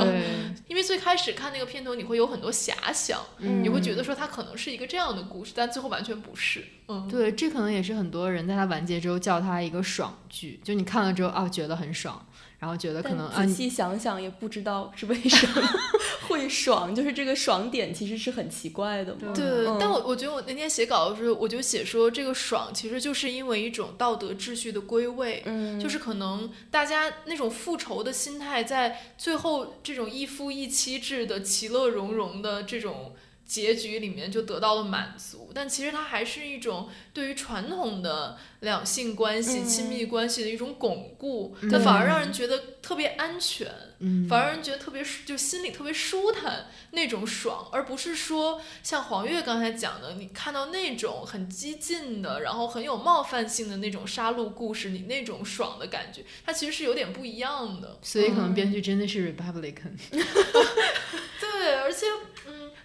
[0.66, 6.64] 因为最开始看那个片头，你会有很多遐想，嗯你会觉得说他可能是一个这样的故事，但最后完全不是。
[6.88, 12.27] 嗯，对，这可能也是很多人在他完结之后叫他一个爽剧，就你看了之后啊，觉得很爽，
[12.62, 15.61] 然后觉得可能啊，仔细想想也不知道是为什么
[16.29, 19.33] 会爽，就是这个爽点其实是很奇怪的嘛。
[19.35, 33.12] 对，嗯但我我觉得我那天写稿的时候，我就写说这个爽其实就是因为一种道德秩序的归位，嗯，就是可能大家那种复仇的心态，在最后这种一夫一妻制的其乐融融的这种
[33.46, 39.64] 结局里面就得到了满足，但其实它还是一种对于传统的两性关系、嗯。
[39.64, 41.70] 亲密关系的一种巩固，嗯。
[41.70, 43.70] 它反而让人觉得特别安全。
[44.05, 57.98] 嗯，反而让人觉得特别舒就心里特别舒坦那种爽，而不是说像黄月刚才讲的，你看到那种很激进的，然后很有冒犯性的那种杀戮故事，你那种爽的感觉，它其实是有点不一样的。
[58.02, 62.32] 所以可能编剧真的是 Republican，对，而且嗯，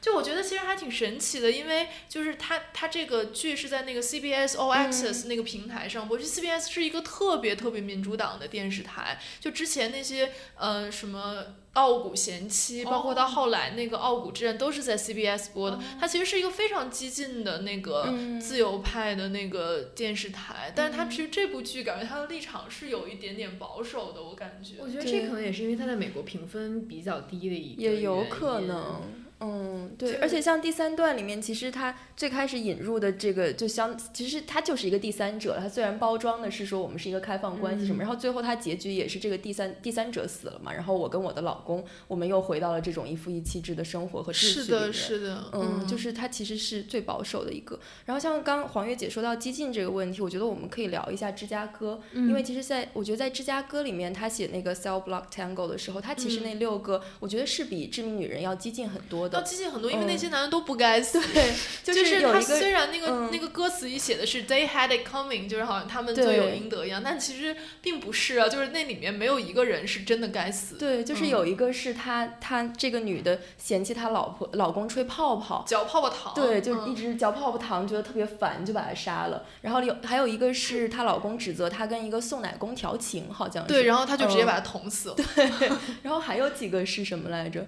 [0.08, 11.44] 就我觉得其实还挺神奇的，因为就是它它这个剧是在那个 CBS All Access 那个平台上播，这 CBS 是一个特别特别民主党的电视台，就之前那些呃什么。
[11.74, 15.80] 傲骨贤妻，包括到后来那个《傲骨之战》都是在 CBS 播的。
[16.00, 24.78] 它其实是一个非常激进的那个嗯自由派的那个电视台，但是它其实这部剧感觉它的立场是有一点点保守的，我感觉。
[24.80, 29.27] 我觉得这可能也是因为它在美国评分比较低的一个也有原因可能。
[29.40, 35.58] 嗯，对，而且像第三段里面，其实他最开始引入的这个，就相，其实他就是一个第三者。
[35.60, 44.94] 他虽然包装的是说我们是一个开放关系什么，嗯然后最后他结局也是这个第三第三者死了嘛，然后我跟我的老公，我们又回到了这种一夫一妻制的生活和秩序是的，里面。
[44.94, 47.80] 是的，嗯，就是它其实是最保守的一个。
[48.06, 59.48] 然后像刚黄月姐说到激进这个问题，我觉得我们可以聊一下芝加哥，因为其实在我觉得在芝加哥里面，他写那个 Cell Block Tango 的时候，他其实那六个，我觉得是比致命女人要激进很多要的。
[59.48, 61.20] 激进很多，因为嗯那些男的都不该死。
[61.34, 70.76] 对，就 就是他虽然那个、嗯那个歌词里写的是 they had it coming，就是好像他们罪有应得一样，但其实并不是啊，就是那里面没有一个人是真的该死。
[70.76, 76.34] 对，就是嗯有一个是他他这个女的嫌弃他老婆老公吹泡泡，嚼泡泡糖。
[76.34, 79.46] 对，就嗯一直嚼泡泡糖，觉得特别烦，就把他杀了。
[79.62, 83.68] 然后有还有一个是她老公指责她跟一个送奶工调情，好像是。
[83.68, 85.16] 对，然后他就直接嗯把他捅死了。
[85.16, 85.26] 对
[86.04, 87.66] 然后还有几个是什么来着？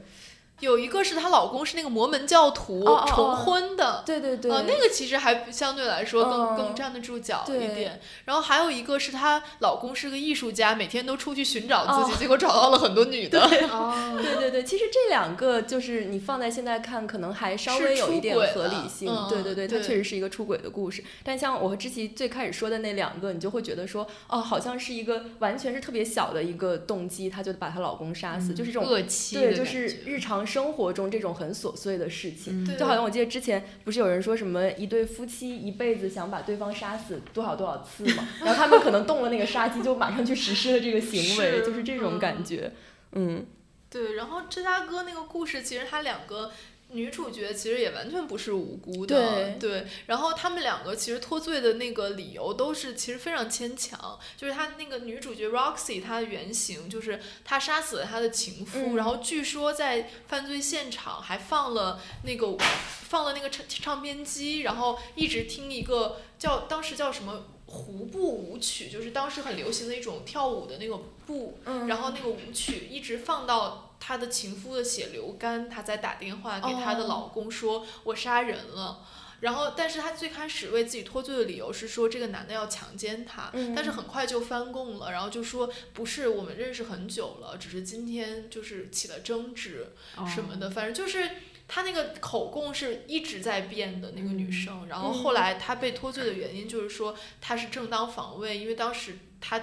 [0.60, 4.04] 有一个是她老公是那个摩门教徒重婚的。
[4.06, 8.00] 对对对，呃，那个其实还相对来说更、嗯更站得住脚一点。
[8.26, 13.40] 然后还有一个是她老公是个艺术家，每天都出去寻找自己，哦结果找到了很多女的。
[13.72, 19.10] 哦，对对对，其实这两个就是你放在现在看，可能还稍微有一点合理性。
[19.10, 21.04] 嗯对对对，它确实是一个出轨的故事。
[21.24, 28.90] 但像我和知琪最开始说的那两个，你就会觉得说，哦，好像是一个完全是特别小的一个动机，她就把她老公杀死，就是这种。
[28.90, 32.78] 恶妻的对，就是日常生活中这种很琐碎的事情，嗯。
[32.78, 41.66] 就好像我记得之前不是有人说什么一对夫妻一辈子想把对方杀死多少多少次嘛， 然后他们可能动了那个杀机，就马上去实施了这个行为，是。
[41.66, 42.72] 就是这种感嗯觉，
[43.14, 43.46] 嗯。
[43.92, 46.52] 对，然后芝加哥那个故事，其实他两个
[46.92, 67.46] 女主角其实也完全不是无辜的，对然后他们两个其实脱罪的那个理由都是其实非常牵强，就是他那个女主角 Roxy，她的原型就是她杀死了她的情夫，嗯然后据说在犯罪现场还放了那个放了那个唱唱片机，然后一直听一个叫当时叫什么。
[67.72, 79.06] 胡步舞曲就是当时很流行的一种跳舞的那个步，嗯然后那个舞曲一直放到她的情夫的血流干，她在打电话给她的哦老公说：“我杀人了。”
[79.42, 89.94] 然后，但是她最开始为自己脱罪的理由是说这个男的要强奸她，嗯但是很快就翻供了，然后就说不是我们认识很久了，只是今天就是起了争执
[90.28, 91.30] 什么的，反正就是。
[91.72, 99.62] 她那个口供是一直在变的那个女生，然后后来她被脱罪的原因就是说她是正当防卫，因为当时她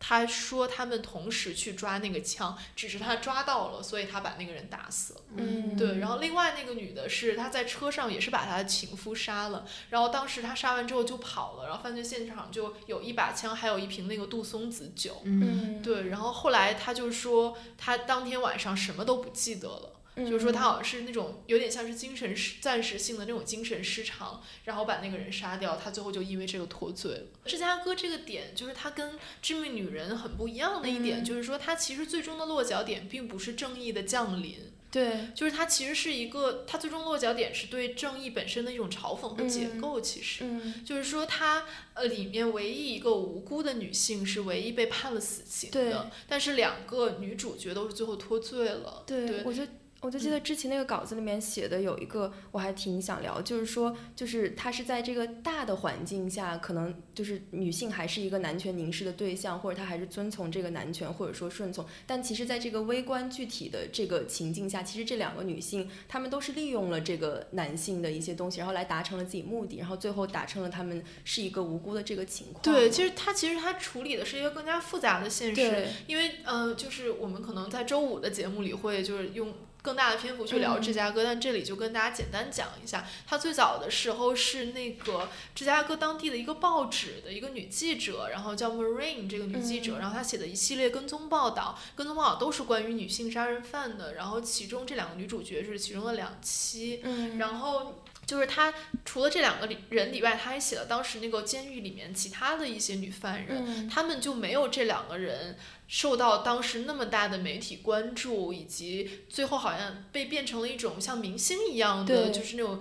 [0.00, 5.20] 她说他们同时去抓那个枪，只是他抓到了，所以他把那个人打死了。
[5.36, 15.20] 嗯对，然后另外那个女的是她在车上也是把她的情夫杀了，然后当时她杀完之后就跑了，然后犯罪现场就有一把枪，还有一瓶那个杜松子酒。
[15.24, 19.99] 嗯，对，然后后来她就说她当天晚上什么都不记得了。
[20.28, 27.22] 就是说他好像是那种有点像是精神失暂时性的那种精神失常，然后把那个人杀掉，他最后就因为这个脱罪了。
[27.46, 34.56] 芝加哥这个点就是他跟《致命女人》很不一样的一点，嗯就是说他其实最终的落脚点并不是正义的降临，
[34.90, 40.00] 对，就是它其实是一个，它最终落脚点是对正义本身的一种嘲讽和解构。
[40.00, 49.04] 其实、嗯，就是说它，呃里面唯一一个无辜的女性是唯一被判了死刑的，但是两个女主角都是最后脱罪了。
[49.06, 49.62] 对，对我就。
[50.00, 61.84] 我就记得之前那个稿子里面写的有一个，我还挺想聊，就是说，就是她是在这个大的环境下，可能就是女性还是一个男权凝视的对象，或者她还是遵从这个男权，或者说顺从。
[62.06, 72.62] 但其实，在这个微观具体的这个情境下，其实这两个女性，她们都是利用了这个男性的一些东西，然后来达成了自己目的，然后最后达成了她们是一个无辜的这个情况。
[72.62, 79.52] 对，其实它其实它处理的是一个更加复杂的现实，因为呃，就是我们可能在周五的节目里会就是用
[79.82, 80.82] 更大的篇幅去聊嗯。
[80.82, 89.98] 芝加哥，但这里就跟大家简单讲一下，他最早的时候是那个芝加哥当地的一个报纸的一个女记者，然后叫 Marine 这个女记者，嗯。
[89.98, 98.72] 然后她写的一系列跟踪报道，跟踪报道都是关于女性杀人犯的，然后其中这两个女主角是其中的两期，嗯，然后就是他
[99.04, 112.80] 除了这两个里人以外，他还写了当时那个监狱里面其他的一些女犯人，嗯他们就没有这两个人受到当时那么大的媒体关注，以及最后好像被变成了一种像明星一样的，就是那种。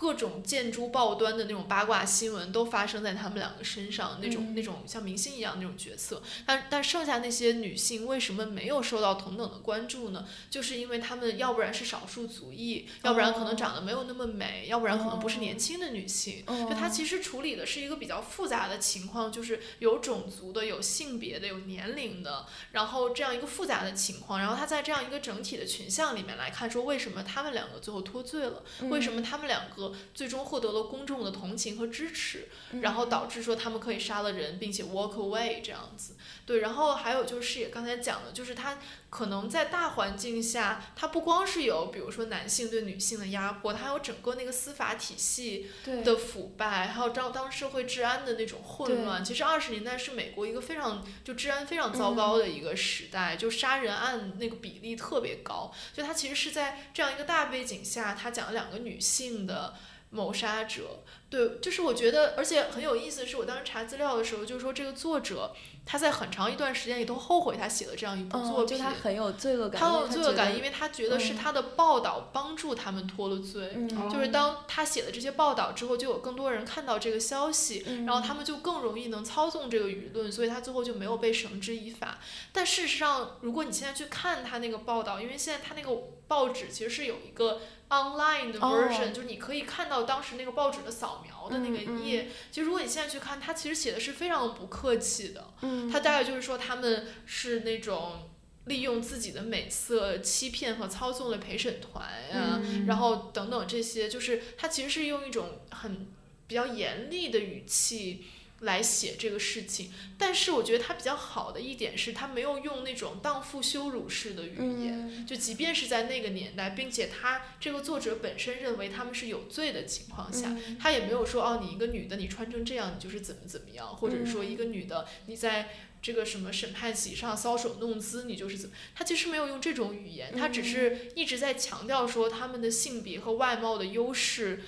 [0.00, 4.54] 各种见诸报端的那种八卦新闻都发生在他们两个身上，那种、嗯。
[4.54, 10.26] 那种像明星一样那种角色，但但剩下那些女性为什么没有受到同等的关注呢？
[10.48, 16.42] 就是因为她们要不然是少数族裔，要不然可能长得没有那么美，要不然可能不是年轻的女性。
[16.46, 24.40] 哦就它其实处理的是一个比较复杂的情况，就是有种族的、有性别的、有年龄的，然后这样一个复杂的情况。
[24.40, 32.48] 然后它在这样一个整体的群像里面来看，说为什么他们两个最后脱罪了，为什么他们两个最终获得了公众的同情和支持，
[32.80, 36.14] 然后导致说他们可以杀了人，并且 walk away 这样子。
[36.46, 38.78] 对，然后还有就是也刚才讲的，就是它
[39.10, 45.68] 可能在大环境下，它不光是有比如说男性对女性的压迫，它还有整个那个司法体系
[46.04, 49.24] 的腐败，还有当当社会治安的那种混乱。
[49.24, 55.72] 其实二十年代是美国一个非常就治安非常糟糕的一个时代，就杀人案那个比例特别高。
[55.92, 59.74] 就它其实是在这样一个大背景下，它讲了两个女性的。
[60.12, 61.04] 谋杀者。
[61.28, 65.54] 对，就是我觉得，而且很有意思的是，我当时查资料的时候，就是说这个作者
[65.90, 68.78] 他在很长一段时间里都后悔他写了这样一部作嗯，就品。
[68.78, 73.72] 他很有罪恶感，他因为有罪恶感，因为他觉得是嗯他的报道帮助他们脱了罪。
[73.74, 82.20] 嗯就是当他写的这些报道之后，就有更多人看到这个消息，嗯然后他们就更容易能操纵这个舆论，所以他最后就没有被绳之以法。
[82.52, 85.90] 但事实上，如果你现在去看他那个报道，因为现在他那个
[86.28, 92.28] 报纸其实是有一个 online 的哦 version，、就是你可以看到当时那个报纸的扫描的那个嗯嗯页。
[92.50, 95.54] 就如果你现在去看，他其实写的是非常不客气的。
[95.62, 98.28] 嗯，他大概就是说他们是那种
[98.66, 106.08] 利用自己的美色欺骗和操纵了陪审团呀、嗯然后等等这些，就是他其实是用一种很
[106.46, 108.24] 比较严厉的语气。
[108.60, 115.26] 来写这个事情，但是我觉得他比较好的一点是他没有用那种荡妇羞辱式的语言，嗯。
[115.26, 120.76] 就即便是在那个年代，并且他这个作者本身认为他们是有罪的情况下，嗯。
[120.78, 125.70] 他也没有说哦，你一个女的你穿成这样，你就是怎么怎么样，或者是说一个女的你在
[126.02, 134.62] 这个什么审判席上搔首弄姿，你就是怎么，他其实没有用这种语言，他只是一直在强调说他们的性别和外貌的优势。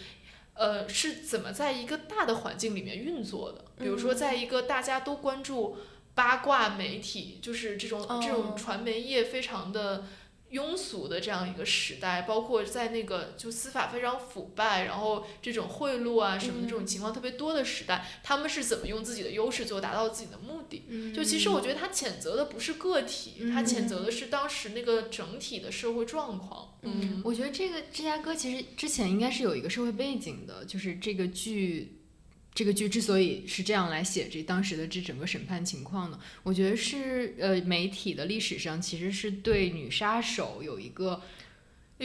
[0.55, 3.65] 呃，是怎么在一个大的环境里面运作的？
[3.79, 5.77] 比如说，在一个大家都关注
[6.15, 10.05] 八卦媒体，就是这种、这种哦传媒业非常的
[10.53, 20.85] 庸俗的这样一个时代，包括在那个就司法非常腐败，然后这种贿赂啊什么的这种情况特别多的时代，他们是怎么用自己的优势最后达到自己的目的？
[21.15, 26.79] 就其实我觉得他谴责的不是个体，他谴责的是当时那个整体的社会状况。
[26.83, 32.02] 嗯，我觉得这个芝加哥其实之前应该是有一个社会背景的，就是这个剧，
[32.55, 41.23] 这个剧之所以是这样来写这当时的这整个审判情况呢，我觉得是呃媒体的历史上其实是对女杀手有一个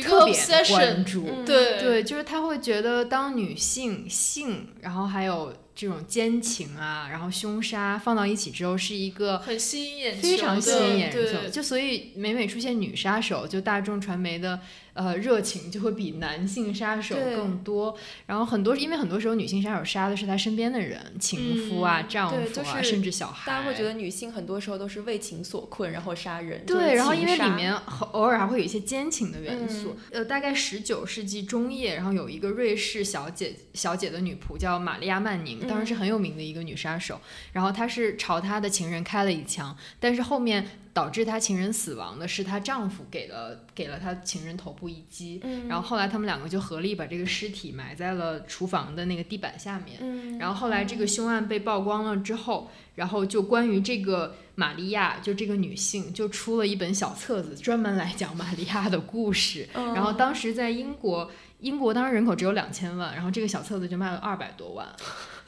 [0.02, 11.18] 特别的关注，嗯对对，就是他会觉得当女性性，然后还有这种奸情啊，然后凶杀放到一起之后，是一个很吸引眼球的，非常吸引眼球。
[11.20, 14.60] 对就所以每每出现女杀手，就大众传媒的
[14.98, 17.96] 呃热情就会比男性杀手更多。
[18.26, 23.50] 然后很多因为很多时候女性杀手杀的是她身边的人，情夫啊、嗯丈夫啊，就是甚至小孩。
[23.50, 26.66] 大家会觉得女性很多时候都是为情所困，然后杀人。
[26.66, 29.96] 就对，是然后因为里面偶偶尔还会有一些奸情的元素。
[30.12, 37.22] 嗯呃，大概十九世纪中叶，然后有一个瑞士小姐小姐的女仆叫玛利亚曼宁，当时是嗯很有名的一个女杀手。
[37.54, 40.68] 然后她是朝她的情人开了一枪，但是后面
[40.98, 45.40] 导致她情人死亡的是她丈夫给了给了她情人头部一击。
[45.44, 50.00] 嗯，然后后来他们两个就合力把这个尸体埋在了厨房的那个地板下面。
[50.02, 59.70] 嗯，然后后来这个凶案被曝光了之后，然后就关于这个玛利亚，就这个女性，就出了一本小册子，专门来讲玛利亚的故事。
[59.76, 61.30] 嗯然后当时在英国，
[61.60, 64.88] 英国当时人口只有两千万，然后这个小册子就卖了二百多万。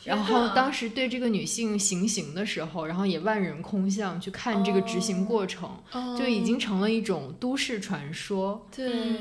[0.01, 5.69] 天然后当时对这个女性行刑的时候，然后也万人空巷去看这个执行过程，
[6.17, 8.67] 就已经成了一种都市传说。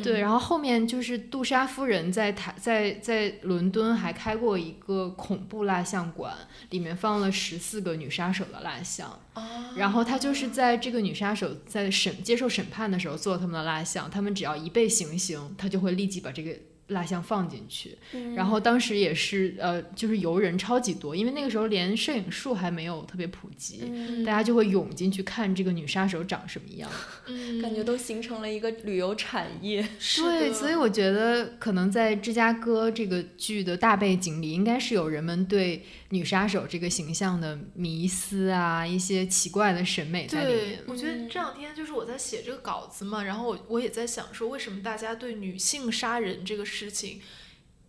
[0.02, 6.34] 对然后后面就是杜莎夫人在台在在伦敦还开过一个恐怖蜡像馆，
[6.70, 9.18] 里面放了十四个女杀手的蜡像。
[9.34, 16.52] 啊，然后她就是在这个女杀手在审接受审判的时候做他们的蜡像，他们只要一被行刑，她就会立即把这个
[16.88, 17.96] 蜡像放进去。
[18.12, 26.90] 嗯然后当时也是呃，就是游人超级多，因为那个时候连摄影术还没有特别普及，嗯大家就会涌进去看这个女杀手长什么样。
[27.26, 29.86] 嗯，感觉都形成了一个旅游产业。
[30.16, 40.84] 对，所以我觉得可能在芝加哥这个剧的大背景里，应该是有人们对女杀手这个形象的迷思啊，一些奇怪的审美在里对面，。
[40.86, 47.20] 我觉得嗯这两天就是我在写这个稿子嘛，然后我我也在想说，为什么大家对女性杀人这个事情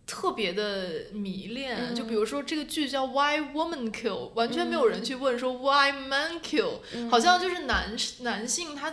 [0.06, 1.94] 特别的迷恋？
[1.94, 8.92] 就比如说这个剧叫《Why Woman Kill》，完全没有人去问说 Why Man Kill，、好像就是男男性他。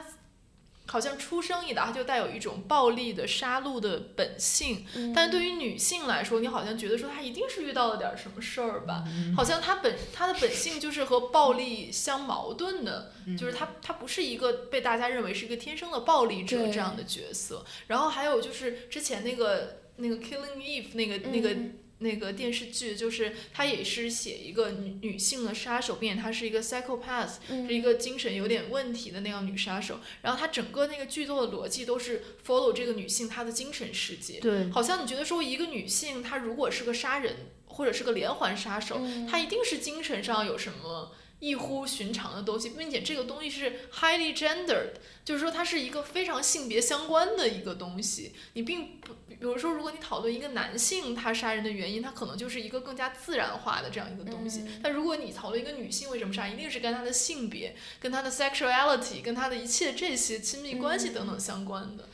[0.87, 9.03] 好像出生一打他就带有一种暴力的杀戮的本性，但对于女性来说，你好像觉得说她一定是遇到了点什么事儿吧？
[9.35, 17.65] 好像她本她的本性就是和暴力相矛盾的，就是她她不是一个被大家认为是一个天生的暴力者这样的角色。
[17.87, 21.55] 然后还有就是之前那个那个 Killing Eve 那个那个。
[21.99, 29.99] 嗯那个电视剧就是她也是写一个女女性的杀手，并且她是一个 psychopath，、是一个精神有点问题的那样女杀手。
[30.21, 34.39] 然后她整个那个剧作的逻辑都是 follow 这个女性她的精神世界。
[34.39, 48.33] 对，好像你觉得说一个女性她如果是个杀人或者是个连环杀手，嗯她一定是精神上有什么异乎寻常的东西，并且这个东西是 highly gendered，就是说它是一个非常性别相关的一个东西。
[48.53, 54.63] 你并不，比如说，如果你讨论一个男性他杀人的原因，他可能就是一个更加自然化的这样一个东西。
[54.81, 62.09] 但如果你讨论一个女性为什么杀，一定是跟她的性别、跟她的 sexuality、跟她的一切这些亲密关系等等相关的。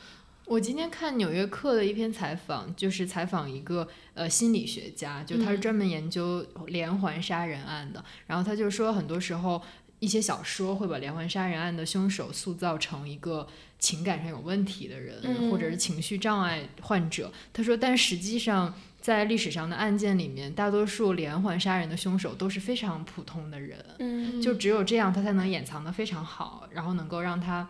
[0.45, 8.03] 我今天看《纽约客》的一篇采访，就是采访一个呃心理学家，就他是专门研究连环杀人案的。
[8.27, 9.61] 然后他就说，很多时候
[9.99, 13.47] 一些小说会把连环杀人案的凶手塑造成一个
[13.79, 17.31] 情感上有问题的人，或者是情绪障碍患者。
[17.53, 23.83] 他说，但实际上在历史上的案件里面，大多数连环杀人的凶手都是非常普通的人。
[23.99, 27.67] 嗯，就只有这样，他才能掩藏的非常好，然后能够让他。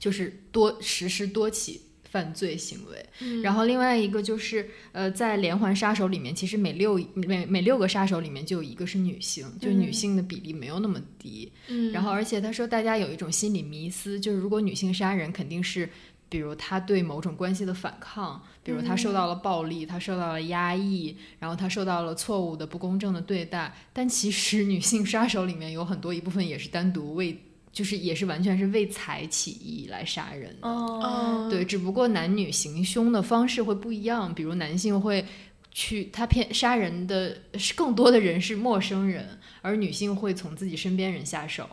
[0.00, 11.52] 就是多实施多起犯罪行为，然后另外一个就是，呃，在连环杀手里面，其实每六每每六个杀手里面就有一个是女性，就女性的比例没有那么低。
[11.68, 15.88] 嗯，然后而且他说，大家有一种心理迷思，就是如果女性杀人，肯定是
[16.28, 23.72] 比如她对某种关系的反抗，比如她受到了暴力，她受到了压抑，然后她受到了错误的不公正的对待。
[23.92, 27.38] 但其实女性杀手里面有很多一部分也是单独为。
[27.72, 35.24] 就是也是完全是为财起意来杀人的，哦，对，只不过男女行凶的方式会不一样，比如男性会
[35.70, 41.68] 去他骗杀人的是更多的人是陌生人，而女性会从自己身边人下手，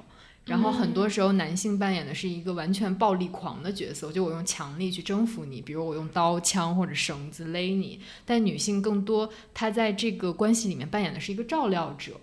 [0.46, 12.22] 然后很多时候男性扮演的是一个完全暴力狂的角色，就我用强力去征服你，比如我用刀枪或者绳子勒你，但女性更多她在这个关系里面扮演的是一个照料者。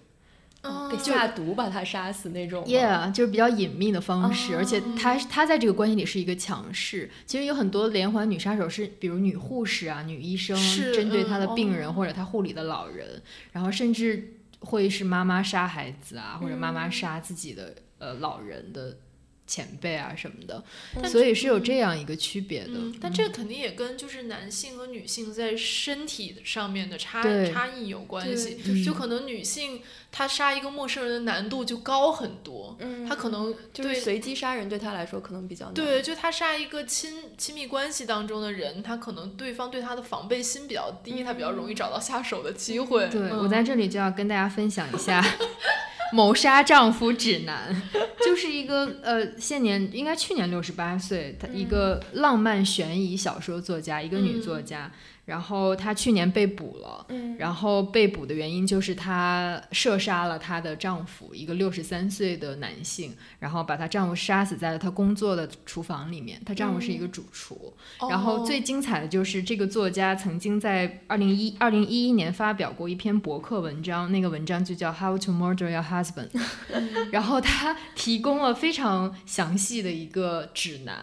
[0.90, 7.10] 给下毒把他杀死那种，Yeah，就是比较隐秘的方式，而且他他在这个关系里是一个强势。
[7.26, 10.56] 其实有很多连环女杀手是，比如女护士啊、女医生，
[10.92, 18.96] 针对他的病人或者他护理的老人，然后甚至会是妈妈杀孩子啊，或者妈妈杀自己的呃老人的。
[19.46, 20.62] 前辈啊什么的，
[21.08, 22.72] 所以是有这样一个区别的。
[23.00, 27.22] 但这肯定也跟就是男性和女性在身体上面的差
[27.52, 28.82] 差异有关系。
[28.82, 32.78] 就可能女性她杀一个陌生人的难度就高很多，
[33.08, 35.74] 她可能就是随机杀人对她来说可能比较难。
[35.74, 43.08] 对，就她杀一个亲亲密关系当中的人，她可能对方对她的防备心比较低，她比较容易找到下手的机会。
[43.08, 45.22] 对我在这里就要跟大家分享一下。
[46.12, 47.74] 谋杀丈夫指南，
[48.24, 54.90] 就是一个呃，现年应该去年六十八岁，她一个浪漫悬疑小说作家，一个女作家。
[55.24, 66.40] 然后她去年被捕了，嗯然后被捕的原因就是她射杀了她的丈夫，一个六十三岁的男性，然后把她丈夫杀死在了她工作的厨房里面。
[66.44, 67.74] 她丈夫是一个主厨。
[68.10, 76.28] 然后最精彩的就是这个作家曾经在二零一二零一一年发表过一篇博客文章，那个文章就叫 How to Murder Your Husband。
[77.10, 80.94] 然后他提供了非常详细的一个指南。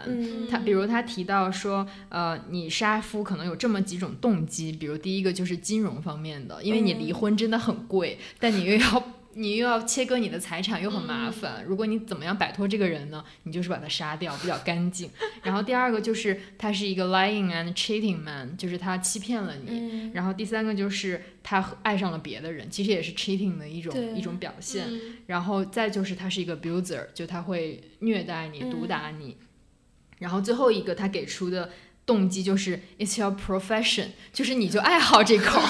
[0.49, 4.10] 他比如他提到说，呃，你杀夫可能有这么几种。
[4.19, 9.03] 动机，比如第一个就是金融方面的，因为你离婚真的很贵，但你又要
[9.33, 11.63] 你又要切割你的财产，又很麻烦。
[11.65, 13.23] 如果你怎么样摆脱这个人呢？
[13.43, 15.09] 你就是把他杀掉，比较干净。
[15.41, 20.11] 然后第二个就是他是一个 lying and cheating man，就是他欺骗了你。
[20.13, 24.85] 然后第三个就是他爱上了别的人，其实也是 cheating 的一种一种表现。
[25.27, 29.37] 然后再就是他是一个 abuser，就他会虐待你、毒打你。
[30.19, 31.69] 然后最后一个他给出的。
[32.11, 35.61] 动机就是 it's your profession，就是你就爱好这口。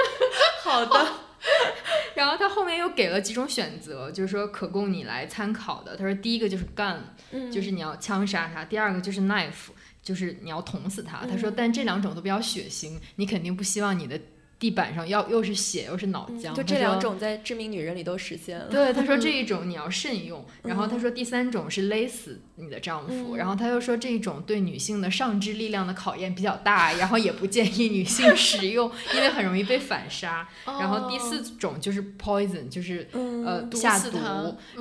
[0.64, 1.06] 好的。
[2.16, 5.94] 然后他后面又给了几种选择，就是说可供你来参考的。
[5.94, 6.96] 他说第一个就是 gun，
[7.52, 9.68] 就是你要枪杀他；第二个就是 knife，
[10.02, 11.26] 就是你要捅死他。
[11.26, 14.18] 他说但这两种都比较血腥，你肯定不希望你的。
[14.62, 18.66] 地板上要又是血又是脑浆，就这两种在《致命女人》里都实现了。
[18.66, 20.46] 对，他说 这一种你要慎用。
[20.62, 23.34] 然后他说第三种是勒死你的丈夫。
[23.34, 30.46] 然后他又说这种对女性的上肢力量的考验比较大，然后也不建议女性 使用，因为很容易被反杀。
[30.64, 34.18] 然后第四种就是 poison，就是呃下毒。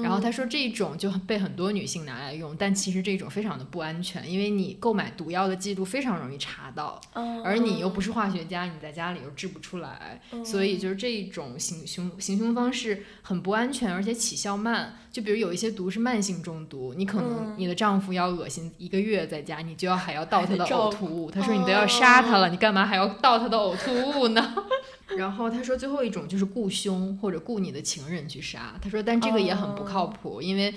[0.03, 7.01] 然后他说这种就被很多女性拿来用，但其实这种非常的不安全，因为你购买毒药的记录非常容易查到，
[7.43, 9.71] 而你又不是化学家，你在家里又制不出。
[9.71, 14.97] 出来，所以就是这种行凶行凶方式很不安全，而且起效慢。
[15.13, 21.29] 就比如有一些毒是慢性中毒，你可能你的丈夫要恶心一个月在家，你就要还要倒他的呕吐物。
[21.29, 24.55] 他说你都要杀他了，你干嘛还要倒他的呕吐物呢？
[25.15, 28.73] 然后他说最后一种就是雇凶或者雇你的情人去杀。
[28.81, 30.73] 他说但这个也很不靠谱，因为。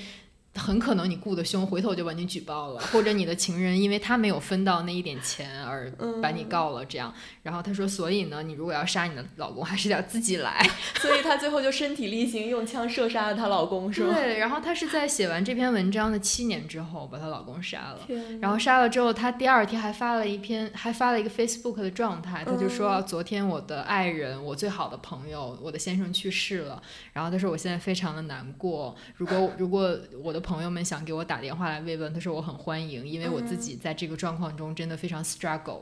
[0.56, 5.90] 很可能你雇的凶，回头就把你举报了， 或者你的情人因为他没有分到那一点钱而
[6.22, 7.12] 把你告了，这样。
[7.42, 10.66] 然后他说，所以呢，你如果要杀你的老公，还是得自己来。
[11.00, 14.14] 所以她最后就身体力行，用枪射杀了她老公，是吗？
[14.14, 14.38] 对。
[14.38, 17.98] 然后她是在写完这篇文章的七年之后把她老公杀了。
[18.06, 18.40] 天。
[18.40, 26.82] 然后杀了之后，她第二天还发了一篇，还发了一个 Facebook 的状态，她就说昨天我的爱人，我最好的朋友，我的先生去世了。
[27.12, 28.94] 然后她说我现在非常的难过。
[29.16, 35.80] 如果如果我的朋友们想给我打电话来慰问，他说我很欢迎，因为我自己在这个状况中真的非常 struggle。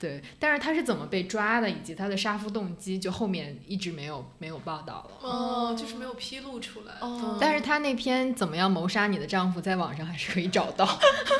[0.00, 5.28] 对，但是他是怎么被抓的，以及他的杀夫动机，就后面一直没有没有报道了。
[5.28, 6.94] 哦，就是没有披露出来。
[7.00, 10.86] 哦，但是他那篇怎么样谋杀你的丈夫，在网上还是可以找到。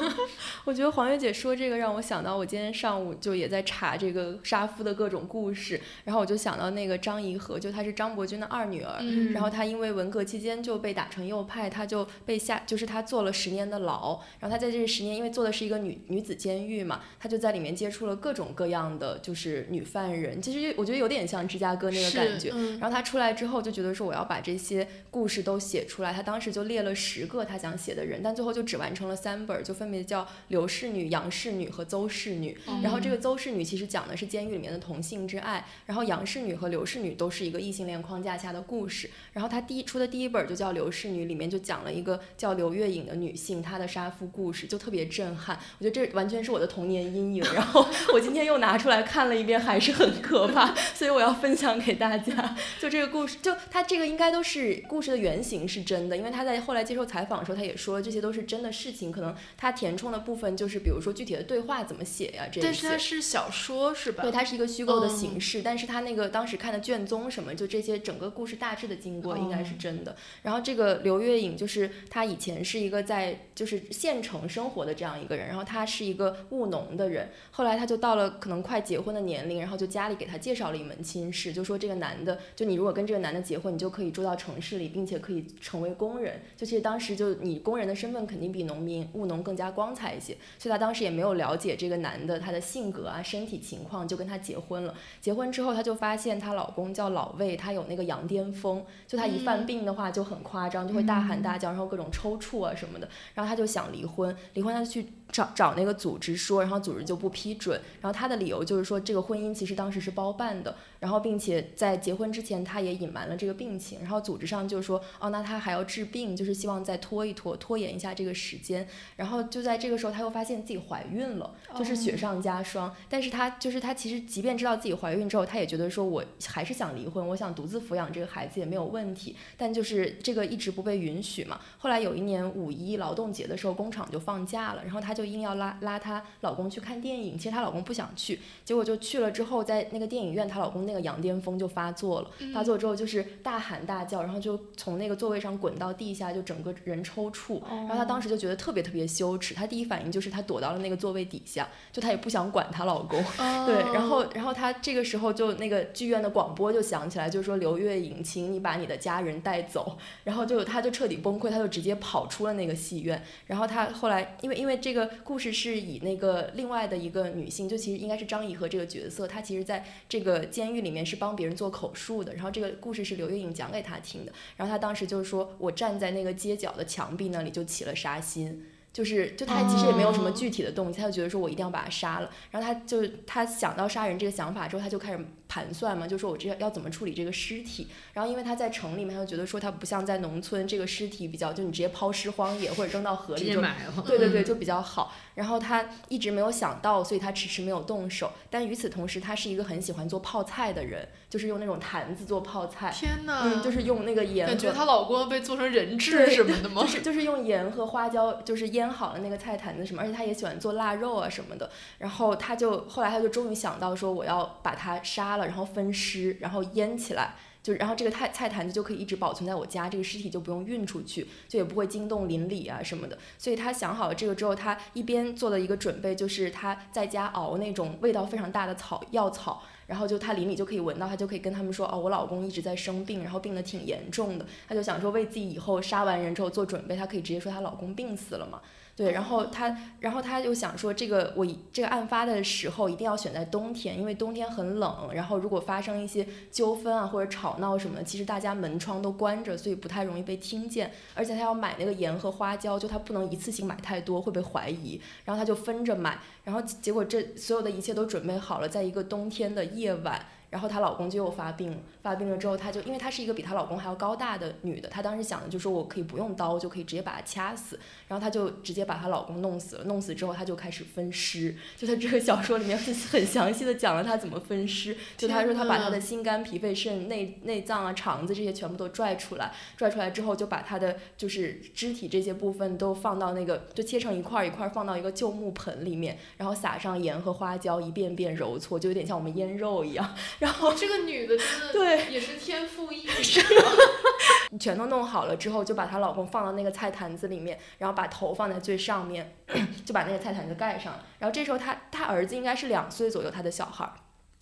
[0.66, 9.00] 我觉得黄月姐说这个让我想到，我今天上午就也在查这个杀夫的各种故事，然后我就想到那个张怡和，就她是张伯钧的二女儿，
[9.32, 18.47] 然后她因为文革期间就被打成右派，她就被下，就是她坐了十年的牢，然后她在这十年，因为坐的是一个女女子监狱嘛，她就在里面接触了各种。
[18.54, 22.50] 各样的就是女犯人，其实我觉得有点像芝加哥那个感觉。
[22.78, 26.12] 然后他出来之后就觉得说我要把这些故事都写出来。
[26.12, 32.56] 他当时就列了十个他想写的人，但最后就只完成了三本，就分别叫刘氏女、杨氏女和邹氏女。
[32.82, 39.10] 然后这个邹氏女其实讲的是监狱里面的同性之爱，然后杨氏女和刘氏女都是一个异性恋框架下的故事。
[39.34, 45.58] 然后他第一出的第一本就叫刘氏女，里面就讲了一个叫刘月影的女性她的杀夫故事，就特别震撼。
[45.78, 47.44] 我觉得这完全是我的童年阴影。
[47.54, 48.37] 然后我今天。
[48.44, 52.56] 又拿出来看了一遍，还是很可怕，所以我要分享给大家。
[52.80, 59.10] 就这个故事，就他这个应该都是故事的原型是真的，因为他在后来接受采访的时候，他也说这些都是真的事情。
[59.10, 62.66] 可能他填充的部分就是，比如说具体的对话怎么写呀，这些。
[62.66, 64.22] 但是它是小说是吧？
[64.22, 70.14] 对，它是一个虚构的形式，但是他那个当时看的卷宗什么，就这些整个故事大致的经过应该是真的。
[70.42, 78.27] 然后这个刘月影就是他以前是一个在就是县城生活的这样一个人，然后他是一个务农的人，后来他就到了。
[78.30, 86.40] 可能快结婚的年龄，然后就家里给他介绍了一门亲事，就说这个男的，就你如果跟这个男的结婚，你就可以住到城市里，并且可以成为工人。
[86.56, 94.94] 就其实当时就你工人的身份肯定比农民务农更加光彩一些，所以他当时也没有了解这个男的他的性格啊、身体情况，就跟他结婚了。
[95.20, 103.08] 结婚之后，他就发现她老公叫老魏，他有那个羊癫疯，就他一犯病的话就很夸张，就会大喊大叫，然后各种抽搐啊什么的。
[103.34, 105.06] 然后他就想离婚，离婚他就去。
[105.30, 107.80] 找找那个组织说，然后组织就不批准。
[108.00, 113.98] 然后他的理由就是说，这个婚姻其实当时是包办的，然后并且在结婚之前他也隐瞒了这个病情。
[114.00, 118.88] 然后组织上就说，哦，那他还要治病，就是希望再拖一拖，拖延一下这个时间。
[119.16, 122.94] 然后就在这个时候，他又发现自己怀孕了，就是雪上加霜。
[123.08, 129.36] 但是他就是他其实即便知道自己怀孕之后，他也觉得说我还是想离婚，我想独自抚养这个孩子也没有问题。
[129.58, 131.60] 但就是这个一直不被允许嘛。
[131.76, 135.14] 后来有一年五一劳动节的时候，工厂就放假了，然后他。
[135.18, 153.22] 就硬要拉拉她老公去看电影，其实她老公不想去，结果就去了之后，在那个电影院，她老公那个羊癫疯就发作了，发作之后就是大喊大叫，然后就从那个座位上滚到地下，就整个人抽搐，然后她当时就觉得特别特别羞耻，她第一反应就是她躲到了那个座位底下，就她也不想管她老公，
[153.66, 165.08] 对，然后然后她这个时候就那个剧院的广播就响起来，就说刘月影，请你把你的家人带走，然后就她就彻底崩溃，她就直接跑出了那个戏院，然后她后来因为因为这个。
[165.24, 172.34] 故事是以那个另外的一个女性，就其实应该是张怡和这个角色，她其实在这个监狱里面是帮别人做口述的。
[172.34, 174.32] 然后这个故事是刘月影讲给他听的。
[174.56, 178.66] 然后他当时就是说我站在那个街角的墙壁那里就起了杀心。
[178.90, 182.30] 就是，就他其实也没有什么具体的动机，他就觉得说我一定要把他杀了。
[182.50, 185.24] 然后他就他想到杀人这个想法之后，他就开始
[185.58, 187.88] 盘算嘛，就说我这要怎么处理这个尸体。
[188.12, 193.60] 然后因为他在城里面，他就觉得说他不像在农村，这个尸体比较就你直接抛尸荒野或者扔到河里就
[194.06, 195.12] 对对对就比较好。
[195.34, 198.32] 然后他一直没有想到，所以他迟迟没有动手。
[198.50, 201.08] 但与此同时，他是一个很喜欢做泡菜的人。
[201.28, 204.46] 就是用那种坛子做泡菜，天呐，嗯，就是用那个盐。
[204.46, 206.80] 感觉她老公被做成人质什么的吗？
[206.80, 211.70] 就是就是用盐和花椒，就是腌好了那个菜坛子什么，而且他也喜欢做腊肉啊什么的。
[211.98, 223.18] 然后他就后来他就终于想到说，我要把他杀了，然后分尸，然后腌起来，就然后这个菜菜坛子就可以一直保存在我家，这个尸体就不用运出去，就也不会惊动邻里啊什么的。
[223.38, 229.62] 所以她想好了这个之后，她一边做了一个准备，就是她在家熬那种味道非常大的草药草。
[229.88, 234.44] 然后就他邻里就可以闻到，他就可以跟他们说，哦，我老公一直在生病，然后病得挺严重的。
[234.68, 238.60] 他就想说为自己以后杀完人之后做准备，他可以直接说她老公病死了嘛。
[238.98, 250.90] 对，然后他，然后他就想说，这个我这个案发的时候一定要选在冬天，因为冬天很冷，然后如果发生一些纠纷啊或者吵闹什么的，其实大家门窗都关着，所以不太容易被听见。
[251.14, 255.00] 而且他要买那个盐和花椒，就他不能一次性买太多，会被怀疑。
[255.24, 260.20] 然后他就分着买，然后结果这所有的一切都准备好了，在一个冬天的夜晚。
[260.50, 267.78] 然后她老公就又发病了，发病了之后，她就因为她是一个比她老公还要高大的女的，她当时想的就说我可以不用刀就可以直接把她掐死，
[268.08, 290.08] 然后她就直接把她老公弄死了，弄死之后她就开始分尸，就她这个小说里面很很详细的讲了她怎么分尸，就她说她把她的心肝脾肺肾内内脏啊肠子这些全部都拽出来，拽出来之后就把她的就是肢体这些部分都放到那个就切成一块一块放到一个旧木盆里面，然后撒上盐和花椒一遍遍揉搓，就有点像我们腌肉一样。
[290.38, 293.44] 然后这个女的真的对也是天赋异禀，
[294.58, 299.36] 全都弄好了之后，就把她老公放到那个菜坛子里面，然后把头放在最上面，
[299.84, 300.94] 就把那个菜坛子盖上。
[301.18, 303.92] 然后这时候她她儿子应该是两岁左右，她的小孩儿。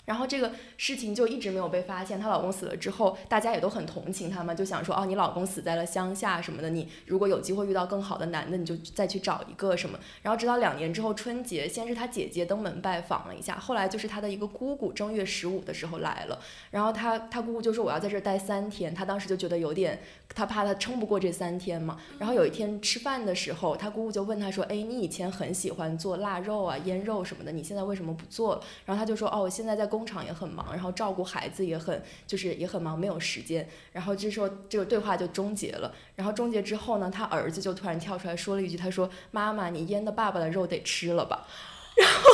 [0.07, 2.19] 然后这个事情就一直没有被发现。
[2.19, 9.99] 她老公死了之后，大家也都很同情她嘛，就想说哦，你老公死在了乡下什么的，你如果有机会遇到更好的男的，你就再去找一个什么。
[10.23, 16.39] 然后直到两年之后春节，先是她姐姐登门拜访了一下，后来就是她的一个姑姑正月十五的时候来了。
[16.71, 20.01] 然后她她姑姑就说我要在这儿待三天，她当时就觉得有点，
[20.35, 21.99] 她怕她撑不过这三天嘛。
[22.19, 28.63] 然后有一天吃饭的时候，她姑姑就问她说，哎，你以前很喜欢做腊肉啊、腌肉什么的，你现在为什么不做了？
[28.85, 30.67] 然后她就说，哦，我现在在工厂也很忙。
[30.73, 33.67] 然后照顾孩子也很，就是也很忙，没有时间。
[33.93, 35.95] 然后这时候这个对话就终结了。
[36.15, 41.47] 然后终结之后呢，他儿子就突然跳出来说了一句：“他说妈妈，你腌的爸爸的肉得吃了吧？”
[41.97, 42.31] 然后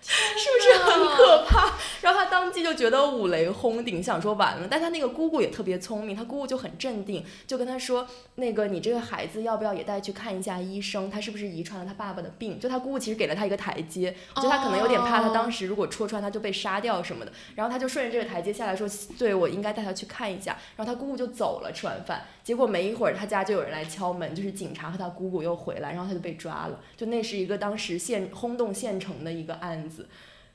[0.00, 1.72] 是不是很可怕？
[2.00, 4.68] 然后他当即就觉得五雷轰顶，想说完了。
[4.70, 8.06] 但他那个姑姑也特别聪明，他姑姑就很镇定，就跟他说
[8.36, 11.10] ：“那个你这个孩子要不要也带去看一下医生？
[11.10, 17.32] 他是不是遗传了他爸爸的病？”就他姑姑其实给了他一个台阶，我觉得他可能有点怕他当时如果戳穿他就被杀掉什么的。
[17.54, 22.22] 然后他就顺着这个台阶下来说：“对我应该带他去看一下。”然后他姑姑就走了，吃完饭。
[22.44, 26.80] 结果没一会儿，他家就有人来敲门，就是警察和他姑姑又回来，然后他就被抓了。
[26.96, 30.08] 就那是一个当时县轰动县城的一个案子。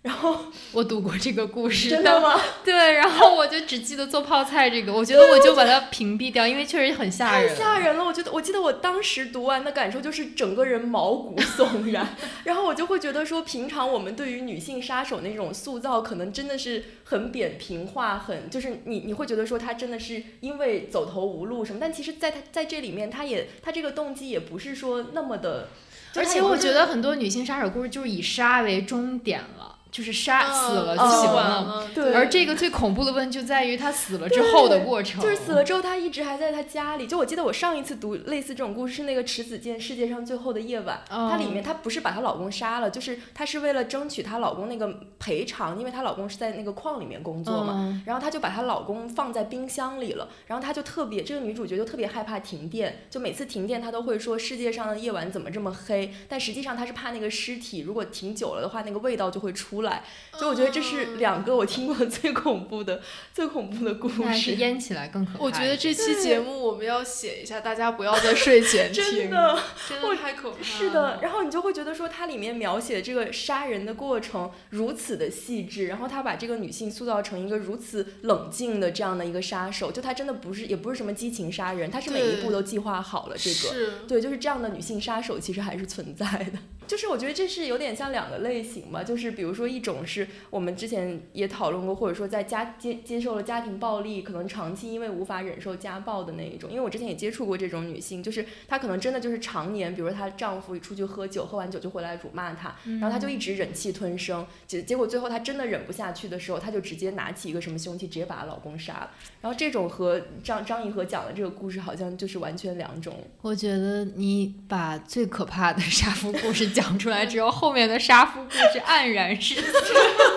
[0.03, 0.37] 然后
[0.73, 2.37] 我读过这个故事，真的吗？
[2.63, 8.03] 对，然后我就只记得做泡菜这个，我觉得我就把它屏蔽掉，因为确实很吓人，太吓人了。
[8.03, 25.69] 我觉得，我记得我当时读完的感受就是整个人毛骨悚然， 然后我就会觉得说，平常我们对于女性杀手那种塑造，可能真的是很扁平化，很就是你你会觉得说她真的是因为走投无路什么，但其实在她在这里面，她也她这个动机也不是说那么的，
[26.15, 29.72] 而且我觉得很多女性杀手故事就是以杀为终点了。
[29.93, 32.15] 就是杀死了就行了，对。
[32.15, 35.21] 而这个最恐怖的问题就在于他死了之后的过程。
[35.21, 37.05] 就是死了之后，他一直还在他家里。
[37.05, 48.01] 就我记得我上一次读类似这种故事是那个池子健《世界上最后的夜晚》，它里面她不是把她老公杀了，就是她是为了争取她老公那个赔偿，因为她老公是在那个矿里面工作嘛。
[48.07, 59.82] 然后她就把她老公放在冰箱里了，然后她就特别这个女主角就特别害怕停电，就每次停电她都会说世界上的夜晚怎么这么黑，但实际上她是怕那个尸体如果停久了的话，那个味道就会出。
[59.83, 60.03] 来，
[60.39, 63.01] 就我觉得这是两个我听过 最恐怖的、
[63.33, 64.55] 最恐怖的故事。
[64.55, 65.43] 淹起来更可怕。
[65.43, 69.03] 我觉得这期节目我们要写一下，大家不要在睡前 听。
[69.03, 70.63] 真的，真的太可怕了。
[70.63, 83.35] 是的，然后你就会觉得说，它里面描写这个杀人的过程如此的细致，然后他把这个女性塑造成一个如此冷静的这样的一个杀手，就她真的不是，也不是什么激情杀人，她是每一步都计划好了。
[83.37, 86.59] 这个，对，就是这样的女性杀手其实还是存在的。
[86.87, 96.69] 就是我觉得这是有点像两个类型吧，就是比如说一种是我们之前也讨论过，或者说在家接接受了家庭暴力，可能长期因为无法忍受家暴的那一种。
[96.69, 109.11] 因为我之前也接触过这种女性，就是她可能真的就是常年，比如说她丈夫出去喝酒，喝完酒就回来辱骂她，然后她就一直忍气吞声，结结果最后她真的忍不下去的时候，她就直接拿起一个什么凶器，直接把她老公杀了。
[109.41, 113.15] 然后这种和张张怡和讲的这个故事好像就是完全两种。
[113.41, 116.72] 我觉得你把最可怕的杀夫故事。
[116.73, 120.32] 讲出来之后，后面的杀夫故事黯然失色。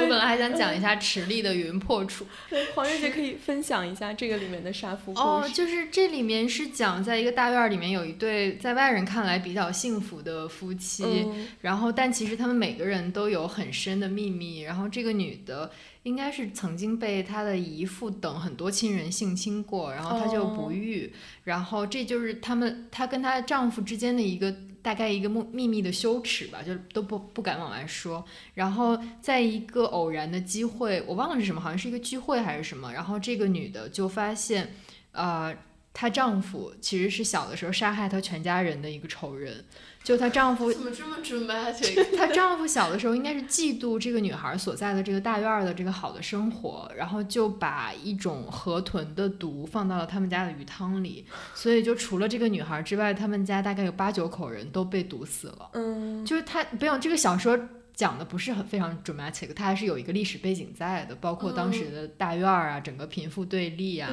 [0.00, 2.26] 我本来还想讲一下池莉的云破处。
[2.48, 5.26] 对，黄月姐可以分享一下这个里面的杀夫故事。
[5.26, 11.26] 哦，就是这里面是讲在一个大院里面有一对在外人看来比较幸福的夫妻，
[11.60, 14.60] 然后但其实他们每个人都有很深的秘密。
[14.60, 15.70] 然后这个女的
[16.04, 21.12] 应该是曾经被她的姨父等很多亲人性侵过，然后她就不育。
[21.44, 24.54] 然后这就是他们她跟她丈夫之间的一个。
[24.82, 28.24] 大概一个秘秘密的羞耻吧，就都不不敢往外说。
[28.54, 32.92] 然后在一个偶然的机会，我忘了是什么，好像是一个聚会还是什么。
[32.92, 34.74] 然后这个女的就发现，
[35.12, 35.56] 呃，
[35.92, 39.64] 她丈夫其实是小的时候杀害她全家人的一个仇人。
[40.04, 42.06] 就她丈夫 怎么这么 dramatic？
[42.16, 55.70] 她丈夫小的时候应该是嫉妒这个女孩所在的这个大院儿的这个好的生活，然后就把一种河豚的毒放到了他们家的鱼汤里，所以就除了这个女孩之外，他们家大概有八九口人都被毒死了。
[55.72, 57.58] 嗯，就是她不用这个小说
[57.98, 64.08] 讲的不是很非常 dramatic，它还是有一个历史背景在的，包括当时的大院儿啊，整个贫富对立啊，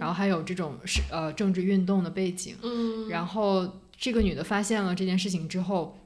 [0.00, 5.96] 然后还有这种是呃政治运动的背景，嗯，然后这个女的发现了这件事情之后。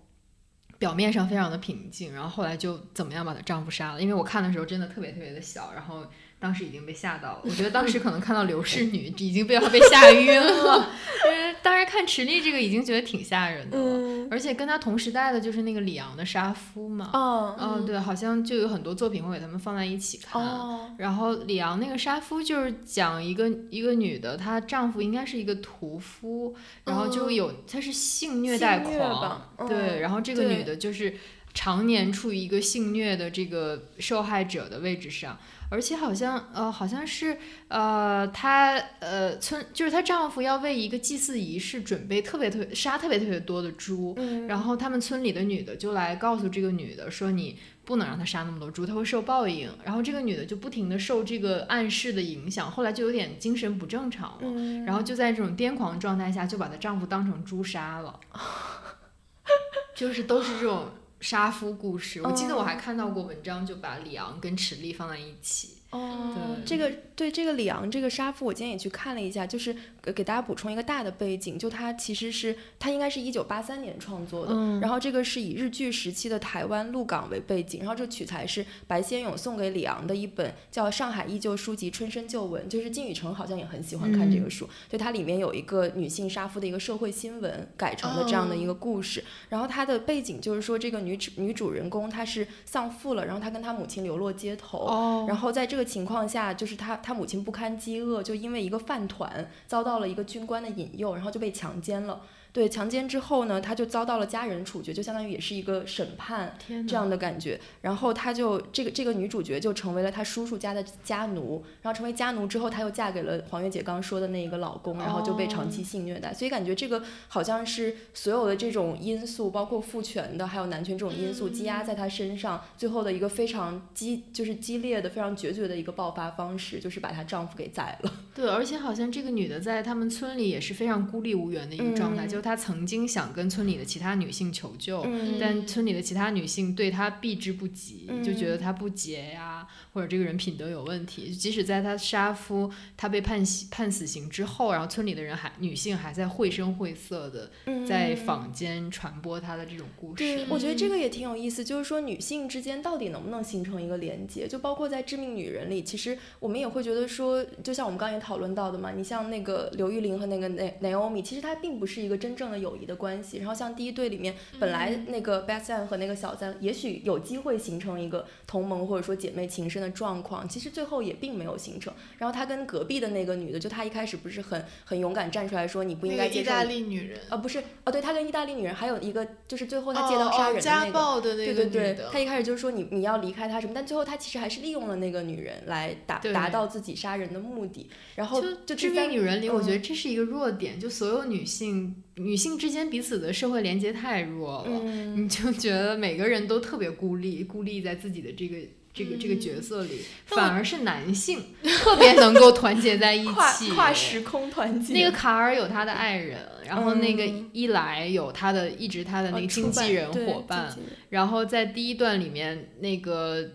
[0.78, 4.03] 表面上非常的平静，然后后来就怎么样把她丈夫杀了？
[4.03, 6.05] 因为我看的时候真的特别特别的小，然后
[6.43, 7.40] 当时已经被吓到了。
[7.45, 10.90] 我觉得当时可能看到刘 氏女已经被被吓晕了，
[11.24, 13.84] 因为当时看池莉这个已经觉得挺吓人的了。
[13.84, 20.43] 嗯，而且跟她同时代的就是那个里昂的杀夫嘛，哦嗯，对，好像就有很多作品会给他们放在一起看。
[20.43, 31.14] 哦，然后里昂那个杀夫就是讲一个一个女的，她丈夫应该是一个屠夫，然后就有她是性虐待狂吧，对，嗯然后这个女的就是
[31.55, 35.38] 常年处于一个性虐的这个受害者的位置上。
[35.70, 37.34] 而且好像呃，好像是
[37.68, 54.40] 呃，她呃村就是她丈夫要为一个祭祀仪式准备特别特别杀特别特别多的猪，嗯，然后他们村里的女的就来告诉这个女的说：“你不能让她杀那么多猪，她会受报应。”然后这个女的就不停的受这个暗示的影响，后来就有点精神不正常了。
[54.42, 58.20] 嗯，然后就在这种癫狂状态下，就把她丈夫当成猪杀了，
[59.96, 60.90] 就是都是这种
[61.23, 62.20] 杀夫故事。
[62.20, 65.79] 我记得我还看到过文章，就把里昂跟池莉放在一起。
[65.91, 74.80] 哦，对这个对这个里昂这个杀夫，我今天也去看了一下，就是给给大家补充一个大的背景，就他其实是他应该是一九八三年创作的，嗯。
[74.80, 95.26] 然后这个是以日据时期的台湾鹿港为背景，然后这个取材是白先勇送给李昂的一本叫《上海依旧书籍春生旧闻》，就是金宇澄好像也很喜欢看这个书，就它里面有一个女性杀夫的一个社会新闻改成的这样的一个故事，然后它的背景就是说这个女主女主人公她是丧父了，然后她跟她母亲流落街头，哦。
[95.28, 102.18] 然后在这个情况下，就是她她母亲不堪饥饿，就因为一个饭团遭到到了一个军官的引诱，然后就被强奸了。
[102.53, 107.59] 对，强奸之后呢，他就遭到了家人处决，就相当于也是一个审判天这样的感觉。
[107.80, 116.34] 然后他就这个这个女主角就成为了他叔叔家的家奴，然后成为家奴之后，她又嫁给了黄月姐刚说的那一个老公，然后就被长期性虐待。
[116.34, 128.12] 所以感觉这个好像是所有的这种因素，包括父权的还有男权这种因素积压在她身上，最后的一个非常激就是激烈的、非常决绝的一个爆发方式，就是把她丈夫给宰了。
[128.34, 141.30] 对，而且好像这个女的在他们村里也是非常孤立无援的一个状态，嗯就是她曾经想跟村里的其他女性求救，嗯但村里的其他女性对她避之不及，就觉得嗯她不洁呀，或者这个人品德有问题。
[141.30, 147.51] 即使在她杀夫，她被判刑判死刑之后，然后村里的人还女性还在绘声绘色的
[147.86, 150.24] 在嗯坊间传播她的这种故事。
[150.24, 154.49] 对，我觉得这个也挺有意思，就是说女性之间到底能不能形成一个连接？
[154.49, 163.39] 就包括在《致命女人》里，其实我们也会觉得说，就像我们刚才也讨论到的嘛，你像那个刘玉玲和那个 Na Naomi，其实她并不是一个真正的友谊的关系。
[163.39, 171.93] 然后像第一对里面，本来那个 Beth Ann 和那个小赞，也许有机会形成一个同盟或者说姐妹情深的状况，其实最后也并没有形成。
[172.18, 189.83] 然后他跟隔壁的那个女的，就她一开始不是很很勇敢站出来说你不应该接受那个意大利女人，啊，不是哦，对，她跟意大利女人还有一个就是最后她借刀杀人的那哦哦家个，暴的那个女对对对的，，他一开始就是说你你要离开他什么，但最后他其实还是利用了那个女人来达达到自己杀人的目的，然后就就致第三命女人里，我觉得嗯。
[189.83, 198.57] 这是一个弱点，就所有女性女性之间彼此的社会连接太弱了，嗯你就觉得每个人都特别孤立，孤立在自己的这个。
[198.95, 203.71] 这个这个角色里，反而是男性特别能够团结在一起。
[203.71, 210.77] 跨时空团结，那个卡尔有他的爱人，然后那个嗯伊莱有他的一直他的那呃个经纪人伙伴，
[211.09, 213.53] 然后在第一段里面，那个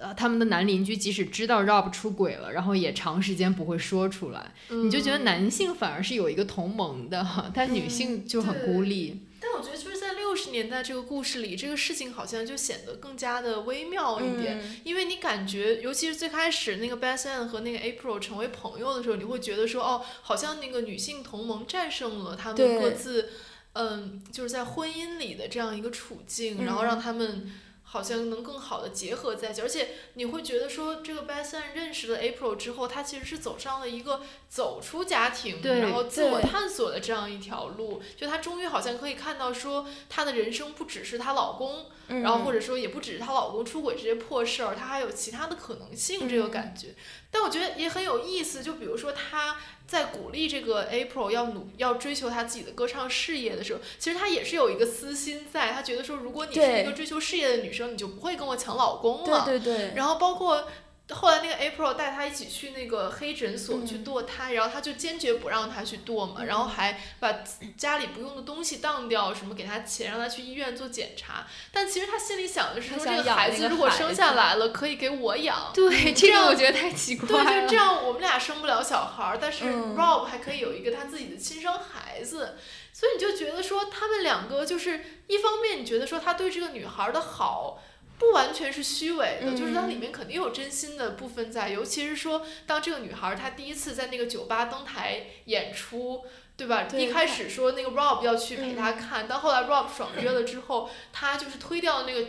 [0.00, 7.24] 呃，他们的男邻居即使知道 Rob 出轨了，然后也长时间不会说出来，你就觉得嗯男性反而是有一个同盟的，
[7.54, 9.22] 但女性就很孤立。
[9.40, 23.28] 但我觉得就是在六十年代这个故事里，这个事情好像就显得更加的微妙一点，嗯因为你感觉，尤其是最开始那个 Beth Ann 和那个 April 成为朋友的时候，你会觉得说，哦，好像那个女性同盟战胜了他们各自，
[23.74, 27.52] 嗯，就是在婚姻里的这样一个处境，然后嗯让他们。
[27.94, 38.02] 好像能更好的结合在一起，而且你会觉得说，这个 Ann 认识了 April 之后，他其实是走上了一个走出家庭，然后自我探索的这样一条路。
[38.16, 46.94] 就她终于好像可以看到说，她的人生不只是她老公，然后或者者说也不只是她老公出轨这些破事儿，她还有其他的可能性这个感觉。
[47.34, 49.56] 但我觉得也很有意思，就比如说他
[49.88, 59.44] 在鼓励这个 April 要努要追求他自己的歌唱事业的时候，其实他也是有一个私心在，他觉得说，如果你是一个追求事业的女生，你就不会跟我抢老公了。
[59.44, 60.68] 对对对，然后包括
[61.10, 67.30] 后来那个 April 带他一起去那个黑诊所去嗯堕胎，然后他就坚决不让他去堕嘛，然后还把
[67.76, 71.46] 家里不用的东西当掉，什么给他钱让他去医院做检查。
[71.70, 75.70] 但其实他心里想的是说，这个孩子如果生下来了，可以给我养。
[75.74, 77.62] 对，这样我觉得太奇怪了对，了。
[77.62, 82.56] 就这样，我们俩生不了小孩儿，但是嗯 Rob 还可以有一个他自己的亲生孩子，
[82.94, 87.82] 所以你就觉得说他们两个就是一方面你觉得说他对这个女孩儿的好。
[88.18, 96.24] 不完全是虚伪的，就是它里面肯定有真心的部分在，尤其是说，当这个女孩儿她第一次在那个酒吧登台演出，
[96.56, 96.84] 对吧？
[96.84, 102.28] 对一开始说那个 Rob 要去陪嗯她看，但后来 Rob 爽约了之后，他就是推掉那个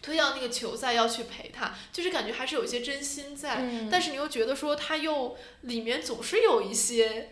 [0.00, 3.56] 推掉那个球赛要去陪她，就是感觉还是有一些真心在。
[3.58, 7.30] 嗯但是你又觉得说他又里面总是有一些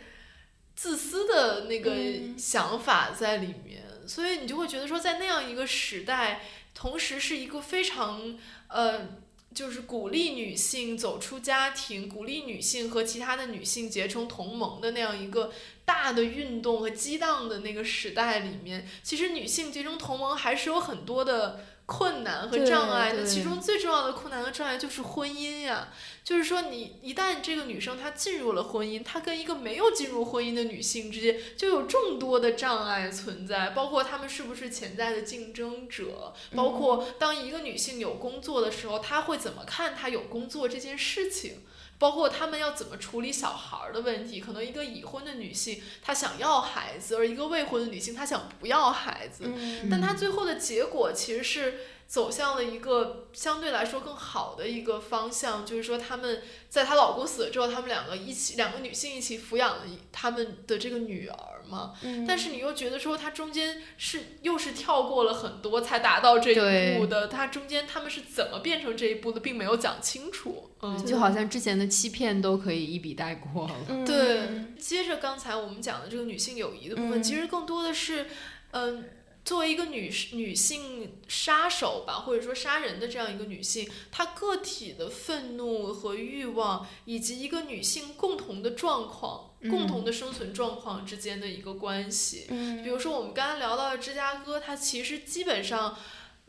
[0.74, 6.40] 自私的那个嗯想法在里面，所以你就会觉得说，在那样一个时代，
[6.74, 8.36] 同时是一个非常
[8.68, 9.22] 呃。
[9.54, 15.52] 就是鼓励女性走出家庭，鼓励女性和其他的女性结成同盟的那样一个
[15.84, 23.24] 大的运动和激荡的那个时代里面，其实女性结成同盟还是有很多的困难和障碍那。
[23.24, 25.88] 其中最重要的困难和障碍就是婚姻呀，
[26.22, 41.64] 就是说你一旦这个女生她进入了婚姻，她跟一个没有进入婚姻的女性之间就有众多的障碍存在，包括她们是不是潜在的竞争者，包括当一个女性有工作的时候，她会怎么看她有工作这件事情。
[41.98, 49.88] 包括他们要怎么处理小孩儿的问题，可能一个已婚的女性她想要孩子，而一个未婚的女性她想不要孩子，嗯。
[49.90, 61.94] 但她最后的结果其实是走向了一个相对来说更好的一个方向，就是说他们在她老公死了之后，他们两个一起，两个女性一起抚养了一他们的这个女儿嘛。
[62.02, 70.70] 嗯但是你又觉得说，它中间是又是跳过了很多才达到这一步的，它中间他们是怎么变成这一步的，并没有讲清楚。
[70.80, 73.74] 嗯，就好像之前的欺骗都可以一笔带过了。
[73.88, 74.48] 嗯对，
[74.78, 78.26] 接着刚才我们讲的这个女性友谊的部分，嗯其实更多的是，
[78.72, 79.08] 嗯、
[79.44, 92.46] 作为一个女女性杀手吧，或者说杀人的这样一个女性，她个体的愤怒和欲望，以及一个女性共同的状况、共同的生存状况之间的一个关系。
[92.48, 95.96] 嗯比如说我们刚刚聊到的芝加哥，它其实基本上。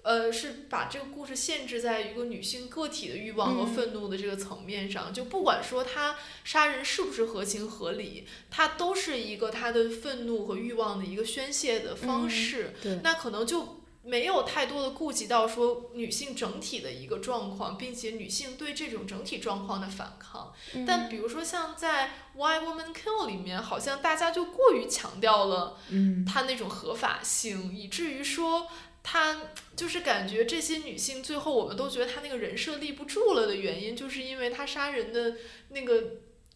[0.05, 12.75] 呃，是把这个故事限制在一个女性个体的欲望和嗯愤怒的这个层面上，就不管说她杀人是不是合情合理，它都是一个她的愤怒和欲望的一个宣泄的方嗯式。
[12.83, 20.53] 对那可能就没有太多的顾及到说女性整体的一个状况，并且女性对这种整体状况的反抗。
[20.73, 28.67] 嗯但比如说像在《Why Women Kill》里面，好像大家就过于强调了嗯，它那种合法性，以至于说。
[29.07, 29.37] 她
[29.75, 35.35] 就是感觉这些女性最后我们都觉得她那个人设立不住了的原因，就是因为她杀人的
[35.69, 36.03] 那个，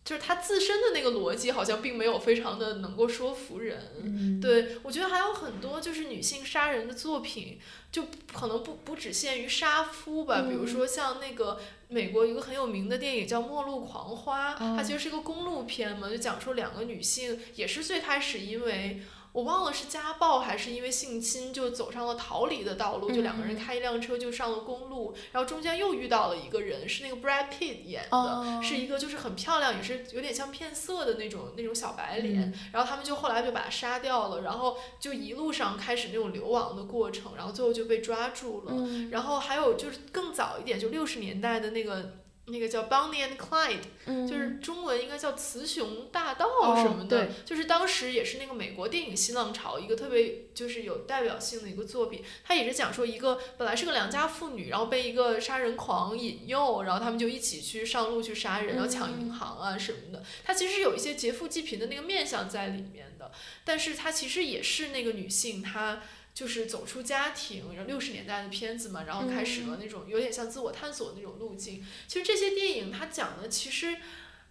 [0.05, 3.91] 就是他自身的那个逻辑好像并没有非常的能够说服人。
[4.03, 7.59] 嗯，对，我觉得还有很多就是女性杀人的作品，
[7.91, 19.01] 就可能不不只限于杀夫吧，比如嗯说像那个美国一个很有名的电影叫《末路狂花》，它其实是一个公路片嘛，就讲述两个女性也是最开始因为。
[19.31, 38.71] 我忘了是家暴还是因为性侵，就走上了逃离的道路，就两个人嗯开一辆车就上了公路，然后中间又遇到了一个人，是那个 Brad Pitt 演的，哦是一个就是很漂亮，也是有点像骗色的那种那种小白脸，然后他们就后来就把他杀掉了，然后就一路上开始那种流亡的过程，然后最后就被抓住了。
[38.73, 42.17] 嗯然后还有就是更早一点，就六十年代的那个
[42.51, 52.23] 那个叫 Bonnie and Clyde，嗯就是中文应该叫雌雄大盗哦什么的，对就是当时也是那个美国电影新浪潮一个特别就是有代表性的一个作品。
[52.43, 60.23] 它也是讲说一个本来是个良家妇女，然后被一个杀人狂引诱，然后他们就一起去上路去杀人，然后抢银行啊什么的。
[60.43, 63.31] 它其实有一些劫富济贫的那个面相在里面的，
[63.63, 66.01] 但是它其实也是那个女性她。
[66.33, 71.85] 就是走出家庭，然后六十年代的片子嘛，然后开始了那种有点像自我探索的那种路径。
[72.07, 73.97] 其实这些电影它讲的其实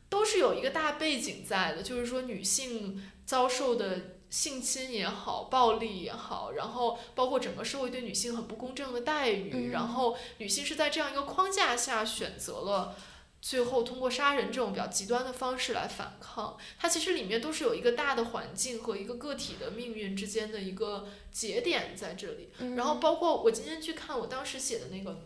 [0.08, 12.96] 都是有一个大背景在的，就是说女性遭受的性侵也好，暴力也好，然后包括整个社会对女性很不公正的待遇，嗯然后女性是在这样一个框架下选择了。
[13.40, 22.50] 最后通过杀人这种比较极端的方式来反抗，它其实里面都是有一个大的环境和一个个体的命运之间的一个节点在这里。
[22.58, 25.20] 嗯然后包括我今天去看我当时写的那个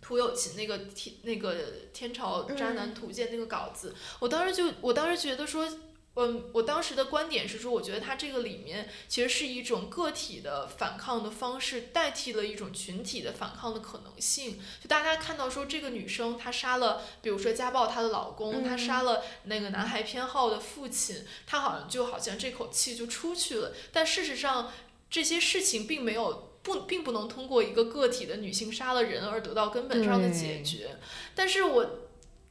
[0.00, 1.56] 涂友琴那个天那个
[1.92, 5.68] 天朝渣男图鉴那个稿子，我当时就我当时觉得说。
[6.16, 14.58] 嗯，我当时的观点是说，我觉得它这个里面其实是一种个体的反抗的方式，代替了一种群体的反抗的可能性。
[14.82, 23.72] 就大家看到说，这个女生她杀了，比如说家暴她的老公，她杀了那个男孩偏好的父亲，她好像就好像这口气就出去了。
[23.92, 24.72] 但事实上，
[25.08, 30.98] 这些事情并没有不，并不能通过一个个体的女性杀了人而得到根本上的解决。
[31.36, 31.90] 但是我。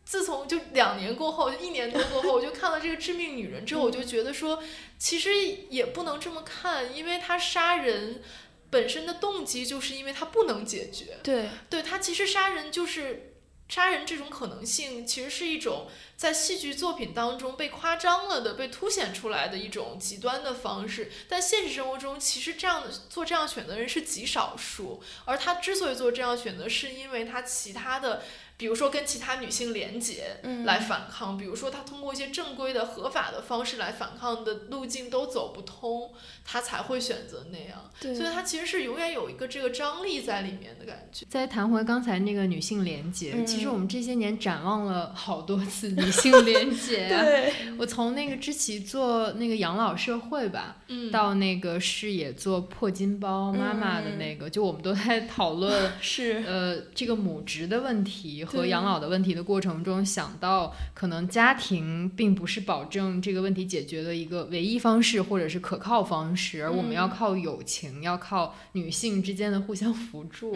[0.09, 4.63] 自从就两年过后，就一年多过后，我就看了这个《致命女人》之后，我就觉得说，
[4.97, 5.29] 其实
[5.69, 8.23] 也不能这么看，因为她杀人
[8.71, 11.19] 本身的动机就是因为她不能解决。
[11.21, 13.35] 对，对她其实杀人就是
[13.67, 15.87] 杀人这种可能性，其实是一种
[16.17, 21.11] 在戏剧作品当中被夸张了的、被凸显出来的一种极端的方式。
[21.27, 28.23] 但现实生活中，其实这样的做这样选择的人是极少数，而她之所以做这样选择，是因为她其他的。
[28.59, 30.35] 比如说跟其他女性联结
[30.65, 36.11] 来反抗，比如说她通过一些正规的合法的方式来反抗的路径都走不通，
[36.43, 37.89] 她才会选择那样。
[38.13, 41.25] 所以她其实是永远有一个这个张力在里面的感觉。
[41.29, 47.07] 再谈回刚才那个女性联结，其实我们这些年展望了好多次女 性联结。
[47.07, 50.75] 对，我从那个知棋做那个养老社会吧，
[51.13, 58.45] 到那个视野做破金包妈妈的那个，就我们都在讨论是呃这个母职的问题。
[58.49, 70.55] 和养老的问题的过程中，想到可能家庭并不是保证这个问题解决的一个唯一方式，或者是可靠方式，而我们要靠友情，要靠女性之间的互相扶助。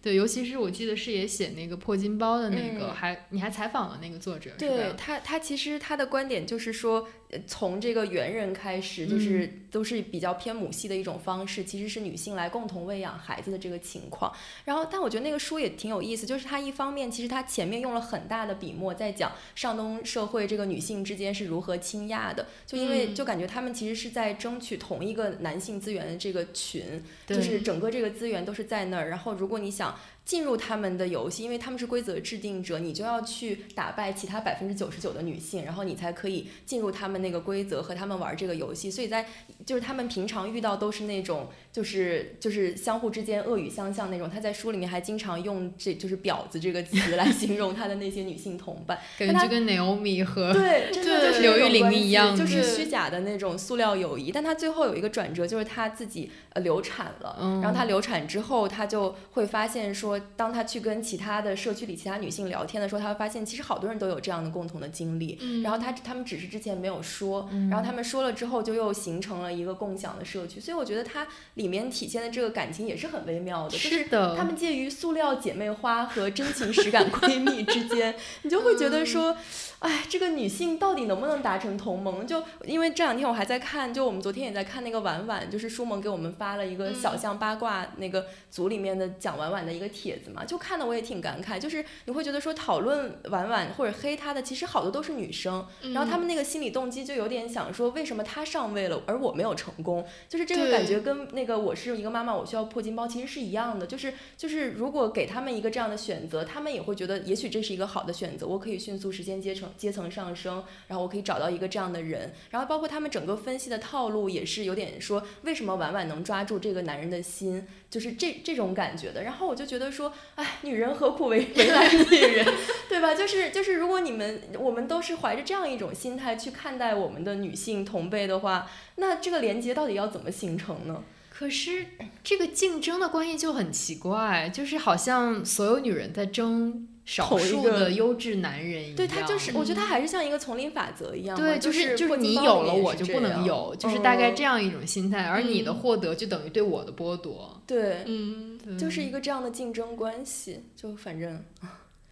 [0.00, 7.06] 对，尤其是我记得是也写那个破金包的那个，还你还采访了那个作者，对他，他其实他的观点就是说。
[7.48, 14.32] 从这个猿人开始，就是都是比较偏母系的一种方式，其实是女性来共同喂养孩子的这个情况。
[14.64, 29.08] 然后，但我觉得那个书也挺有意思，就是它一方面其实它前面用了很大的笔墨在讲上东社会这个女性之间是如何倾轧的，就因为就感觉他们其实是在争取同一个男性资源的这个群，就是整个这个资源都是在那儿。
[29.08, 29.98] 然后，如果你想。
[30.24, 38.90] 进入他们的游戏，因为他们是规则制定者，你就要去打败其他百分之九十九的女性，然后你才可以进入他们那个规则和他们玩这个游戏。
[38.90, 39.26] 所以在
[39.66, 44.30] 就是他们平常遇到都是那种就是就是相互之间恶语相向那种。
[44.30, 54.32] 他在书里面还经常用这就是婊子这个词来 形容他的那些女性同伴，感觉就跟 Naomi 和对真的就是刘玉玲一样，就是虚假的那种塑料友谊。
[54.32, 60.13] 但他最后有一个转折，就是他自己呃流产了，然后他流产之后，他就会发现说。
[60.36, 65.38] 当他去跟其他的社区里其他女性聊天的时候，他会发现其实好多人都有这样的共同的经历。
[65.62, 70.60] 然后他他们只是之前没有说，然后他们说了之后，就又形成了一个共享的社区。
[70.60, 79.36] 所以我觉得它里面体现的这个感情也是很微妙的，就是他们介于塑料姐妹花和真情实感闺蜜之间， 你就会觉得说。
[79.80, 82.26] 哎，这个女性到底能不能达成同盟？
[82.26, 100.06] 就因为这两天我还在看，就我们昨天也在看那个婉婉，就是舒萌给我们发了一个小象八卦那个组里面的讲婉婉的一个帖子嘛，就看的我也挺感慨，就是你会觉得说讨论婉婉或者黑她的，其实好多都是女生，然后她们那个心理动机就有点想说，为什么她上位了，而我没有成功？
[100.28, 109.64] 就是这个感觉跟那个我是一个妈妈，我需要破金包其实是一样的，就是就是如果给他们一个这样的选择，他们也会觉得也许这是一个好的选择，我可以迅速实现阶层。
[109.78, 119.22] 阶层上升，然后我可以找到一个这样的人，然后包括他们整个分析的套路也是有点说，为什么婉婉能抓住这个男人的心，就是这这种感觉的。
[119.22, 122.44] 然后我就觉得说，哎，女人何苦为为难女人，
[122.90, 123.14] 对吧？
[123.14, 131.04] 就是就是，如果你们我们都是怀着这样一种心态去看待我们的女性同辈的话，那这个连接到底要怎么形成呢？
[131.30, 131.86] 可是
[132.24, 136.88] 这个竞争的关系就很奇怪，就是好像所有女人在争。
[137.04, 151.44] 少数的优质男人一样，对他就是，我觉得他还是像一个丛林法则一样，对，就是就是你有了我就不能有，就是大概这样一种心态，而你的获得就等于对我的剥夺，对，嗯，就是一个这样的竞争关系，就反正。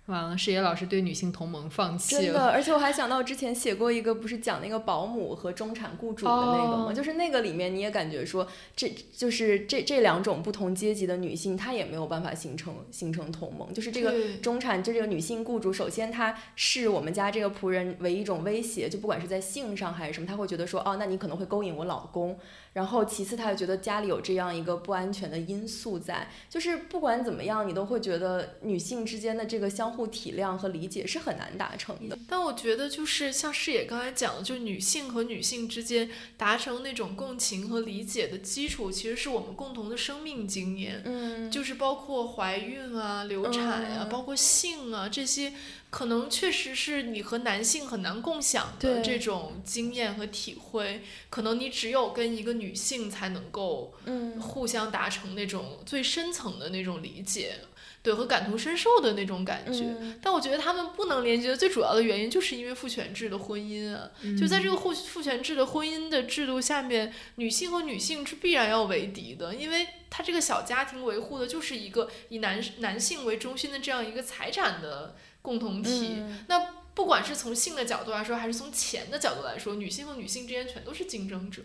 [0.06, 2.22] 完了，视野老师对女性同盟放弃了。
[2.22, 6.92] 真的，而且我还想到之前写过一个，不是讲那个保姆和中产雇主的那个吗？
[6.92, 13.72] 就是那个里面你也感觉说，这就是这这两种不同阶级的女性，她也没有办法形成形成同盟。
[13.72, 22.36] 就是这个中产，就这个女性雇主，首先她视我们家这个仆人为一种威胁，就不管是在性上还是什么，她会觉得说，哦，那你可能会勾引我老公。
[22.72, 32.18] 然后其次，她又觉得家里有这样一个不安全的因素在，就是不管怎么样，你都会觉得女性之间的这个相互体谅和理解是很难达成的。
[32.28, 45.52] 但我觉得，就是像视野刚才讲的，就是女性和女性之间达成那种共情和理解的基础，其实是我们共同的生命经验，嗯，就是包括怀孕啊、流产呀，包括性啊这些。
[45.92, 54.40] 可能确实是你和男性很难共享的这种经验和体会，可能你只有跟一个女性才能够嗯。
[54.40, 57.56] 互相达成那种最深层的那种理解，
[58.02, 59.84] 对和感同身受的那种感觉。
[59.84, 76.16] 嗯但我觉得他们不能连接的最主要的原因，就是因为父权制的婚姻啊，就在这个父父权制的婚姻的制度下面，女性和女性是必然要为敌的，因为他这个小家庭维护的就是一个以男男性为中心的这样一个财产的共同体。
[76.18, 81.62] 嗯那不管是从性的角度来说，还是从钱的角度来说，女性和女性之间全都是竞争者。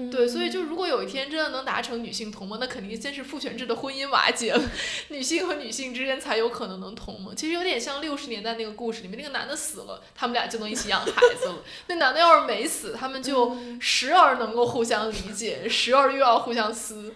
[0.00, 4.62] 嗯对，所以就如果有一天真的能达成女性同盟，那肯定先是父权制的婚姻瓦解了，
[5.10, 7.34] 女性和女性之间才有可能能同盟。
[7.34, 11.64] 其实有点像六十年代那个故事里面，那个男的死了，他们俩就能一起养孩子了。
[11.88, 17.12] 那男的要是没死，他们就时而能够互相理解，时而又要互相撕。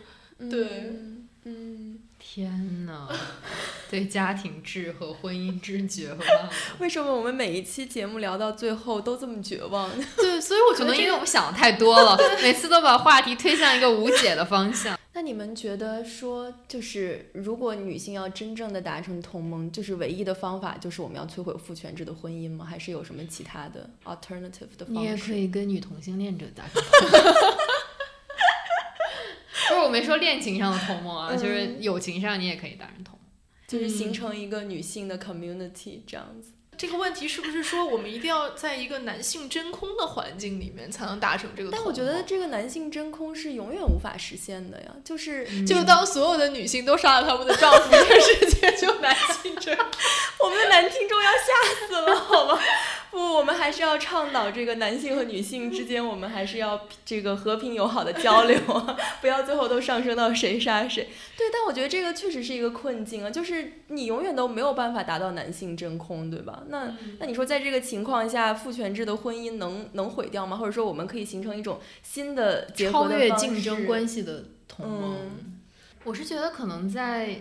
[0.51, 1.92] 对嗯嗯，
[2.35, 3.07] 天呐，
[3.91, 6.51] 对家庭制和婚姻之绝望了。
[6.81, 9.91] 为什么我们每一期节目聊到最后都这么绝望？
[10.17, 14.99] 对，所以我觉可能因为我们想的太多了，每次都把话题推向一个无解的方向。
[15.13, 22.65] 那你们觉得说，就是如果女性要真正的达成同盟，就是唯一的方法就是我们要摧毁父权制的婚姻吗？
[22.65, 24.93] 还是有什么其他的 alternative 的方式？
[24.95, 27.53] 你也可以跟女同性恋者达成同盟。
[29.93, 33.23] 没说恋情上的同盟啊，就是嗯友情上你也可以达成同盟。
[33.69, 36.53] 就是形嗯成一个女性的 community 这样子。
[36.77, 41.71] 这个问题是不是说我们一定要在一个男性真空的环境里面才能达成这个？
[41.71, 49.87] 但我觉得这个男性真空是永远无法实现的呀，就是、嗯就当所有的女性都杀了他们的丈夫，这世界就男性真空。
[50.45, 52.59] 我们的男听众要吓死了，好吗？
[53.13, 61.11] 不，我们还是要倡导这个男性和女性之间，我们还是要这个和平友好的交流啊， 不要最后都上升到谁杀谁。
[61.37, 66.63] 对，但我觉得这个确实是一个困境啊，就是你永远都没有办法达到男性真空，对吧？
[66.69, 70.57] 那那你说在这个情况下，父权制的婚姻能能毁掉吗？
[70.57, 75.17] 或者说我们可以形成一种新的结合超越竞争关系的同盟。
[75.21, 75.59] 嗯
[76.05, 77.37] 我是觉得可能在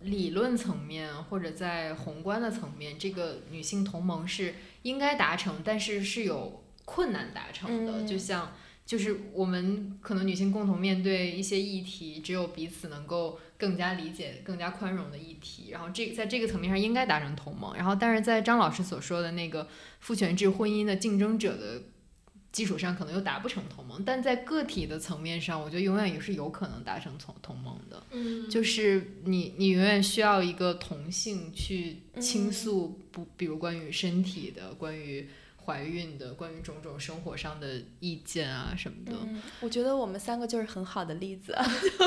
[0.00, 4.54] 理论层面或者在宏观的层面，这个女性同盟是
[4.86, 8.02] 应该达成，但是是有困难达成的。
[8.02, 8.52] 嗯就像
[8.84, 17.74] 就是我们可能女性共同面对一些议题，只有彼此能够更加理解、更加宽容的议题，然后这在这个层面上应该达成同盟。
[17.74, 19.66] 然后，但是在张老师所说的那个
[19.98, 21.82] 父权制婚姻的竞争者的
[22.52, 24.04] 基础上，可能又达不成同盟。
[24.06, 28.00] 但在个体的层面上，我觉得永远也是有可能达成同同盟的。
[28.12, 35.26] 嗯就是你，你永远需要一个同性去倾嗯诉不，比如关于身体的、关于
[35.64, 39.12] 怀孕的、关于种种生活上的意见啊什么的。
[39.22, 41.66] 嗯，我觉得我们三个就是很好的例子啊，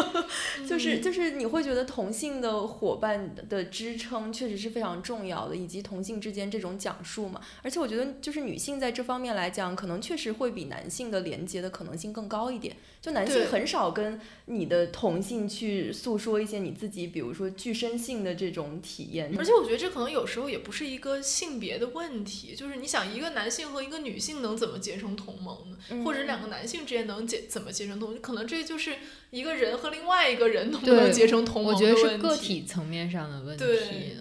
[0.69, 7.41] 就是就是你会觉得同性的伙伴的支撑确实是非常重要的，以及同性之间这种讲述嘛。
[7.63, 12.77] 而且我觉得就是女性在这方面来讲，可能确实会比男性的连接的可能性更高一点。
[13.01, 19.33] 就男性很少跟你的同性去诉说一些你自己，比如说具身性的这种体验。
[19.37, 25.77] 而且我觉得这可能有时候也不是一个性别的问题，就是你想一个男性和一个女性能怎么结成同盟呢？
[25.91, 28.21] 嗯或者两个男性之间能结怎么结成同盟？
[28.21, 28.97] 可能这就是
[29.31, 33.63] 一个人和另外一个人能不能结成同盟我觉得是个体层面上的问题。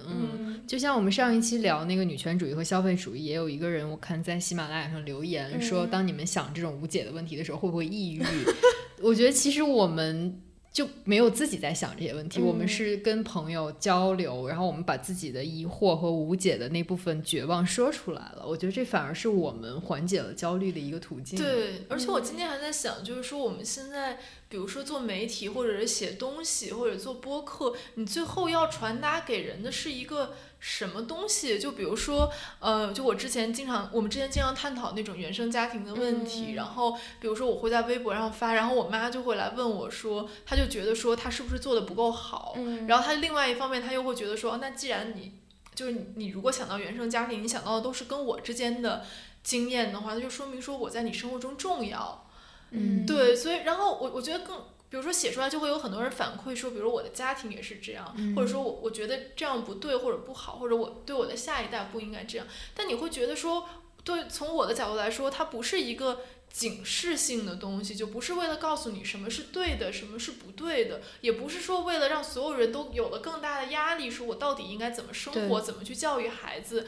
[0.06, 8.22] 嗯，嗯就像我们上一期聊那个女权主义和消费主义，也有一个人我看在喜马拉雅上留言说，嗯当你们想这种无解的问题的时候，会不会抑郁？
[9.01, 10.43] 我觉得其实我们。
[10.70, 18.45] 就没有自己在想这些问题，我们嗯是跟朋友交流，然后我们把自己的疑惑和无解的那部分绝望说出来了。
[18.47, 21.39] 我觉得这反而是我们缓解了焦虑的一个途径。
[21.39, 24.19] 对，而且我今天还在想，就是说我们现在，
[24.49, 31.59] 比如说做媒体，或者是写东西，或者做播客，你最后要传达给人的是一个什么东西？
[31.59, 45.35] 就比如说，呃，就我之前经常，我们之前经常探讨那种原生家庭的问题，嗯然后比如说我会在微博上发，然后我妈就会来问我说，她就觉得说她是不是做的不够好，嗯然后她另外一方面，她又会觉得说，哦那既然你
[45.74, 49.05] 就是你，你如果想到原生家庭，你想到的都是跟我之间的
[49.44, 52.24] 经验的话，那就说明说我在你生活中重要。
[52.70, 54.56] 嗯对，所以然后我我觉得更，
[54.90, 62.47] 比如说写出来就会有很多人反馈说，比如我的家庭也是这样，或者说我我觉得这样不对或者不好，或者我对我的下一代不应该这样。
[62.74, 63.69] 但你会觉得说，
[64.05, 66.20] 对，从我的角度来说，它不是一个。
[66.51, 76.86] 警示性的东西，就不是为了告诉你什么是对的，什么是不对的，也不是说为了让所有人都有了更大的压力，说我到底应该怎么生活，怎么去教育孩子，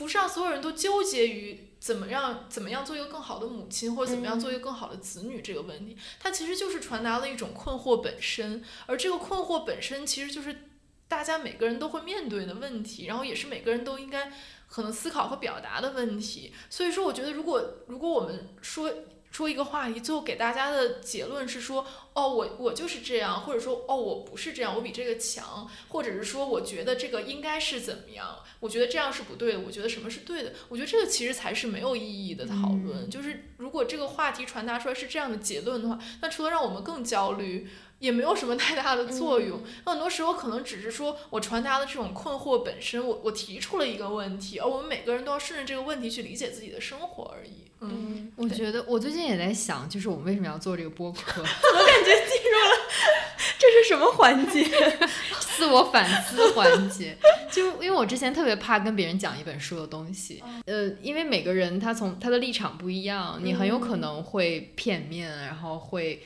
[0.00, 5.94] 不是让所有人都纠结于怎么让怎么样做一个更好的母亲，或者怎么样做一个更好的子女这个问题。
[6.18, 10.70] 它其实就是传达了一种困惑本身，而这个困惑本身其实就是
[11.06, 14.32] 大家每个人都会面对的问题，然后也是每个人都应该
[14.68, 16.54] 可能思考和表达的问题。
[16.70, 18.90] 所以说，我觉得如果如果我们说
[19.30, 33.08] 说一个话题，最后给大家的结论是说，哦，我我就是这样，或者说，哦，我不是这样，我比这个强，或者是说，我觉得这个应该是怎么样，我觉得这样是不对的，我觉得什么是对的，我觉得这个其实才是没有意义的讨论。
[33.08, 37.68] 就是如果这个话题传达出来是这样的结论的话，那除了让我们更焦虑。
[38.00, 47.70] 也没有什么太大的作用，很多时候可能只是说我传达的这种困惑本身，我我提出了一个问题，而我们每个人都要顺着这个问题去理解自己的生活而已。
[47.82, 51.42] 嗯，我觉得我最近也在想，就是我们为什么要做这个播客？
[51.44, 52.76] 怎么感觉进入了
[53.58, 54.64] 这是什么环节？
[55.56, 57.16] 自我反思环节。
[57.50, 66.22] 就因为我之前特别怕跟别人讲一本书的东西，呃，因为每个人他从他的立场不一样，你很有可能会片面，然后会。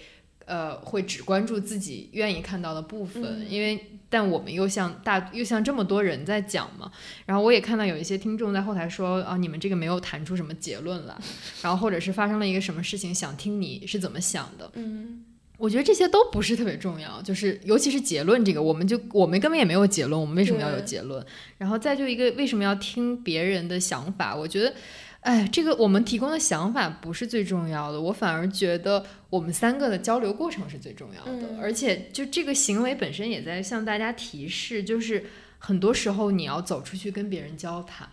[0.46, 6.90] 呃，会只关注自己愿意看到的部分，因为但我们又像大又像这么多人在讲嘛，
[7.26, 11.14] 然后我也看到有一些听众在后台说啊，你们这个没有谈出什么结论来，
[11.62, 14.70] 然后或者是发生了一个什么事情，想听你是怎么想的。
[14.74, 15.24] 嗯，
[15.56, 21.24] 我觉得这些都不是特别重要，就是尤其是结论这个，我们就我们根本也没有结论，我们为什么要有结论？
[21.58, 24.36] 然后再就一个为什么要听别人的想法？
[24.36, 24.74] 我觉得。
[25.24, 35.24] 哎，这个我们提供的想法不是最重要的，我反而觉得我们三个的交流过程是最重要的，而且就这个行为本身也在向大家提示，就是
[35.58, 38.08] 很多时候你要走出去跟别人交谈。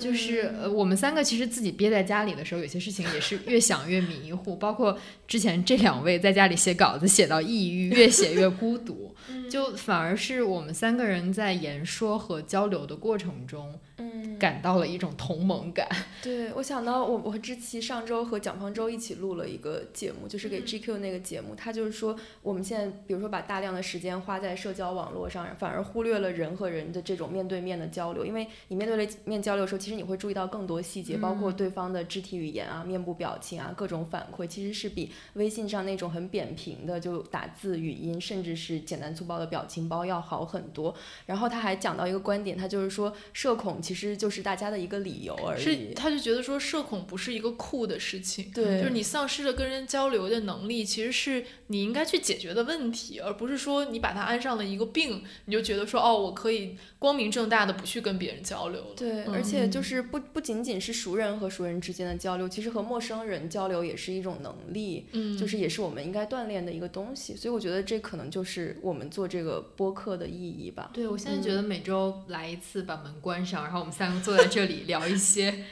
[0.00, 4.56] 就是呃，我们三个其实自己憋在家里的时候，有些事情也是越想越迷糊。
[4.56, 4.98] 包括
[5.28, 9.14] 之前这两位在家里写稿子，写到抑郁，越写越孤独。
[9.48, 15.88] 就反而是我们三个人在言说和交流的过程中，嗯，感到了一种同盟感。
[16.22, 29.76] 对我想到我我和知琪上周和蒋方舟一起录了一个节目，就是给 GQ 那个节目，他就是说我们现在比如说把大量的时间花在社交网络上，反而忽略了人和人的这种面对面的交流，因为你面对面交流的时候。
[29.86, 40.92] 其实你会注意到更多细节，包括对方的肢体语言啊、面部表情啊、各种反馈，其实是比微信上那种很扁平的就打字、语音，甚至是简单粗暴的表情包要好很多。
[41.26, 45.62] 然后他还讲到一个观点，他就是说社恐其实就是大家的一个理由而已。
[45.62, 58.94] 是，他就觉得说社恐不是一个酷的事情，对，就是你丧失了跟人交流的能力，其实是你应该去解决的问题，而不是说你把它安上了一个病，你就觉得说哦，我可以光明正大的不去跟别人交流了。
[58.96, 59.66] 对，而且。
[59.68, 67.36] 就是不不仅仅是熟人和熟人之间的交流，其实和陌生人交流也是一种能力，嗯，就是也是我们应该锻炼的一个东西。
[67.36, 70.90] 所以我觉得这可能就是我们做这个播客的意义吧。
[70.94, 75.64] 对，我现在觉得每周来一次，把门关上，然后我们三个坐在这里聊一些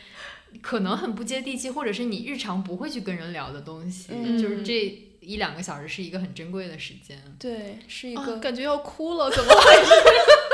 [0.61, 7.19] 可能很不接地气，或者是你日常不会去跟人聊的东西，就是这一两个小时是一个很珍贵的时间。
[7.39, 9.91] 对，是一个感觉要哭了，怎么回事？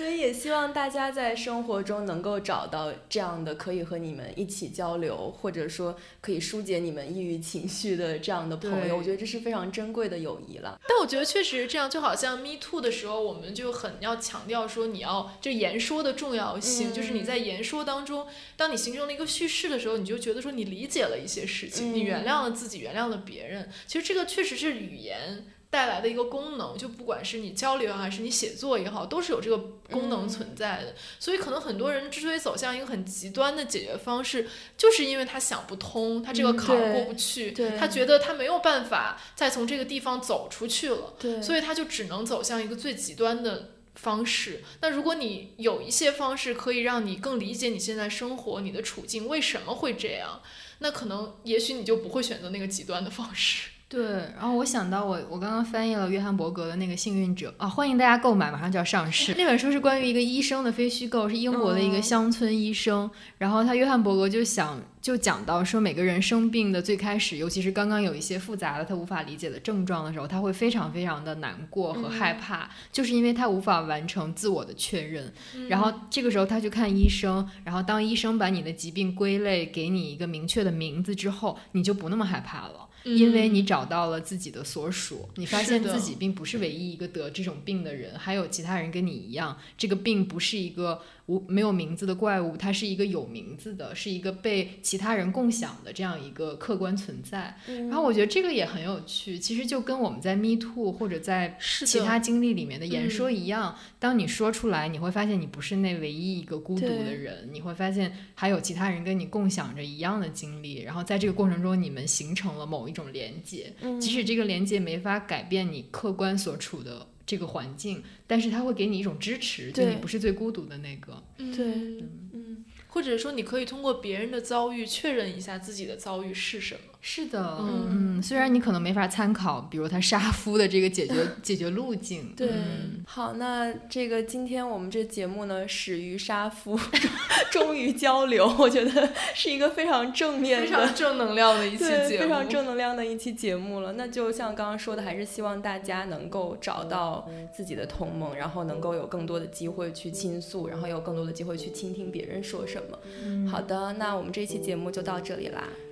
[0.00, 10.80] 所以也希望大家在生活中能够找到这样的可以和你们一起交流，或者说可以疏解你们抑郁情绪的这样的朋友，我觉得这是非常珍贵的友谊了。
[10.88, 23.68] 但我觉得确实是这样，就好像 Me Too 的时候，我们就很要强调说你要就言说的重要性，就是你在言说当中，当你形成了一个叙事的时候，你就觉得说你理解了一些事情，你原谅了自己，原谅了别人。
[23.86, 25.44] 其实这个确实是语言。
[25.70, 29.56] 带来的一个功能，就不管是你交流还是你写作也好，都是有这个
[29.88, 30.96] 功能存在的。
[31.20, 44.64] 所以可能很多人之所以走向一个很极端的解决方式，就是因为他想不通，他这个坎儿过不去，他觉得他没有办法再从这个地方走出去了，所以他就只能走向一个最极端的方式。
[44.80, 50.42] 那如果你有一些方式可以让你更理解你现在生活、你的处境为什么会这样，
[50.80, 53.68] 那可能也许你就不会选择那个极端的方式。
[53.90, 54.04] 对，
[54.36, 59.34] 然后我想到我我刚刚翻译了约翰伯格的那个《幸运者》啊，欢迎大家购买，马上就要上市。
[59.36, 63.10] 那本书是关于一个医生的非虚构，是英国的一个乡村医生。
[63.38, 75.32] 然后他约翰伯格就想就讲到说，每个人生病的最开始，尤其是刚刚有一些复杂的他无法理解的症状的时候，他会非常非常的难过和害怕，就是因为他无法完成自我的确认。
[75.68, 82.86] 然后这个时候他去看医生，然后当医生把你的疾病归类，给你一个明确的名字之后，你就不那么害怕了。
[83.04, 91.00] 因为你找到了自己的所属，你发现自己并不是唯一一个得这种病的人，还有其他人跟你一样，这个病不是一个。
[91.30, 97.56] 无没有名字的怪物，它是一个有名字的，是一个被其他人共享的这样一个客观存在。
[97.88, 117.06] 然后我觉得这个也很有趣，其实就跟我们在 Me Too 或者在其他经历里面的言说一样，当你说出来，你会发现你不是那唯一一个孤独的人，你会发现还有其他人跟你共享着一样的经历，然后在这个过程中，你们形成了某一种连接，即使这个连接没法改变你客观所处的。
[117.30, 121.22] 这个环境，但是他会给你一种支持，就你不是最孤独的那个。
[121.36, 126.89] 对嗯嗯，或者说你可以通过别人的遭遇确认一下自己的遭遇是什么。
[127.00, 128.16] 是的，嗯。
[128.18, 136.78] 嗯，虽然你可能没法参考，比如他杀夫的这个解决解决路径，对嗯，好，那这个今天我们这节目呢，始于杀夫，
[137.50, 143.94] 终于交流，我觉得是一个非常正面的、非常正能量的一期，节目，非常正能量的一期节目了。
[143.94, 152.98] 那就像刚刚说的，还是希望大家能够找到自己的同盟，然后能够有更多的机会去倾诉，然后有更多的机会去倾听别人说什么。
[153.24, 153.48] 嗯。
[153.48, 155.66] 好的，那我们这期节目就到这里啦，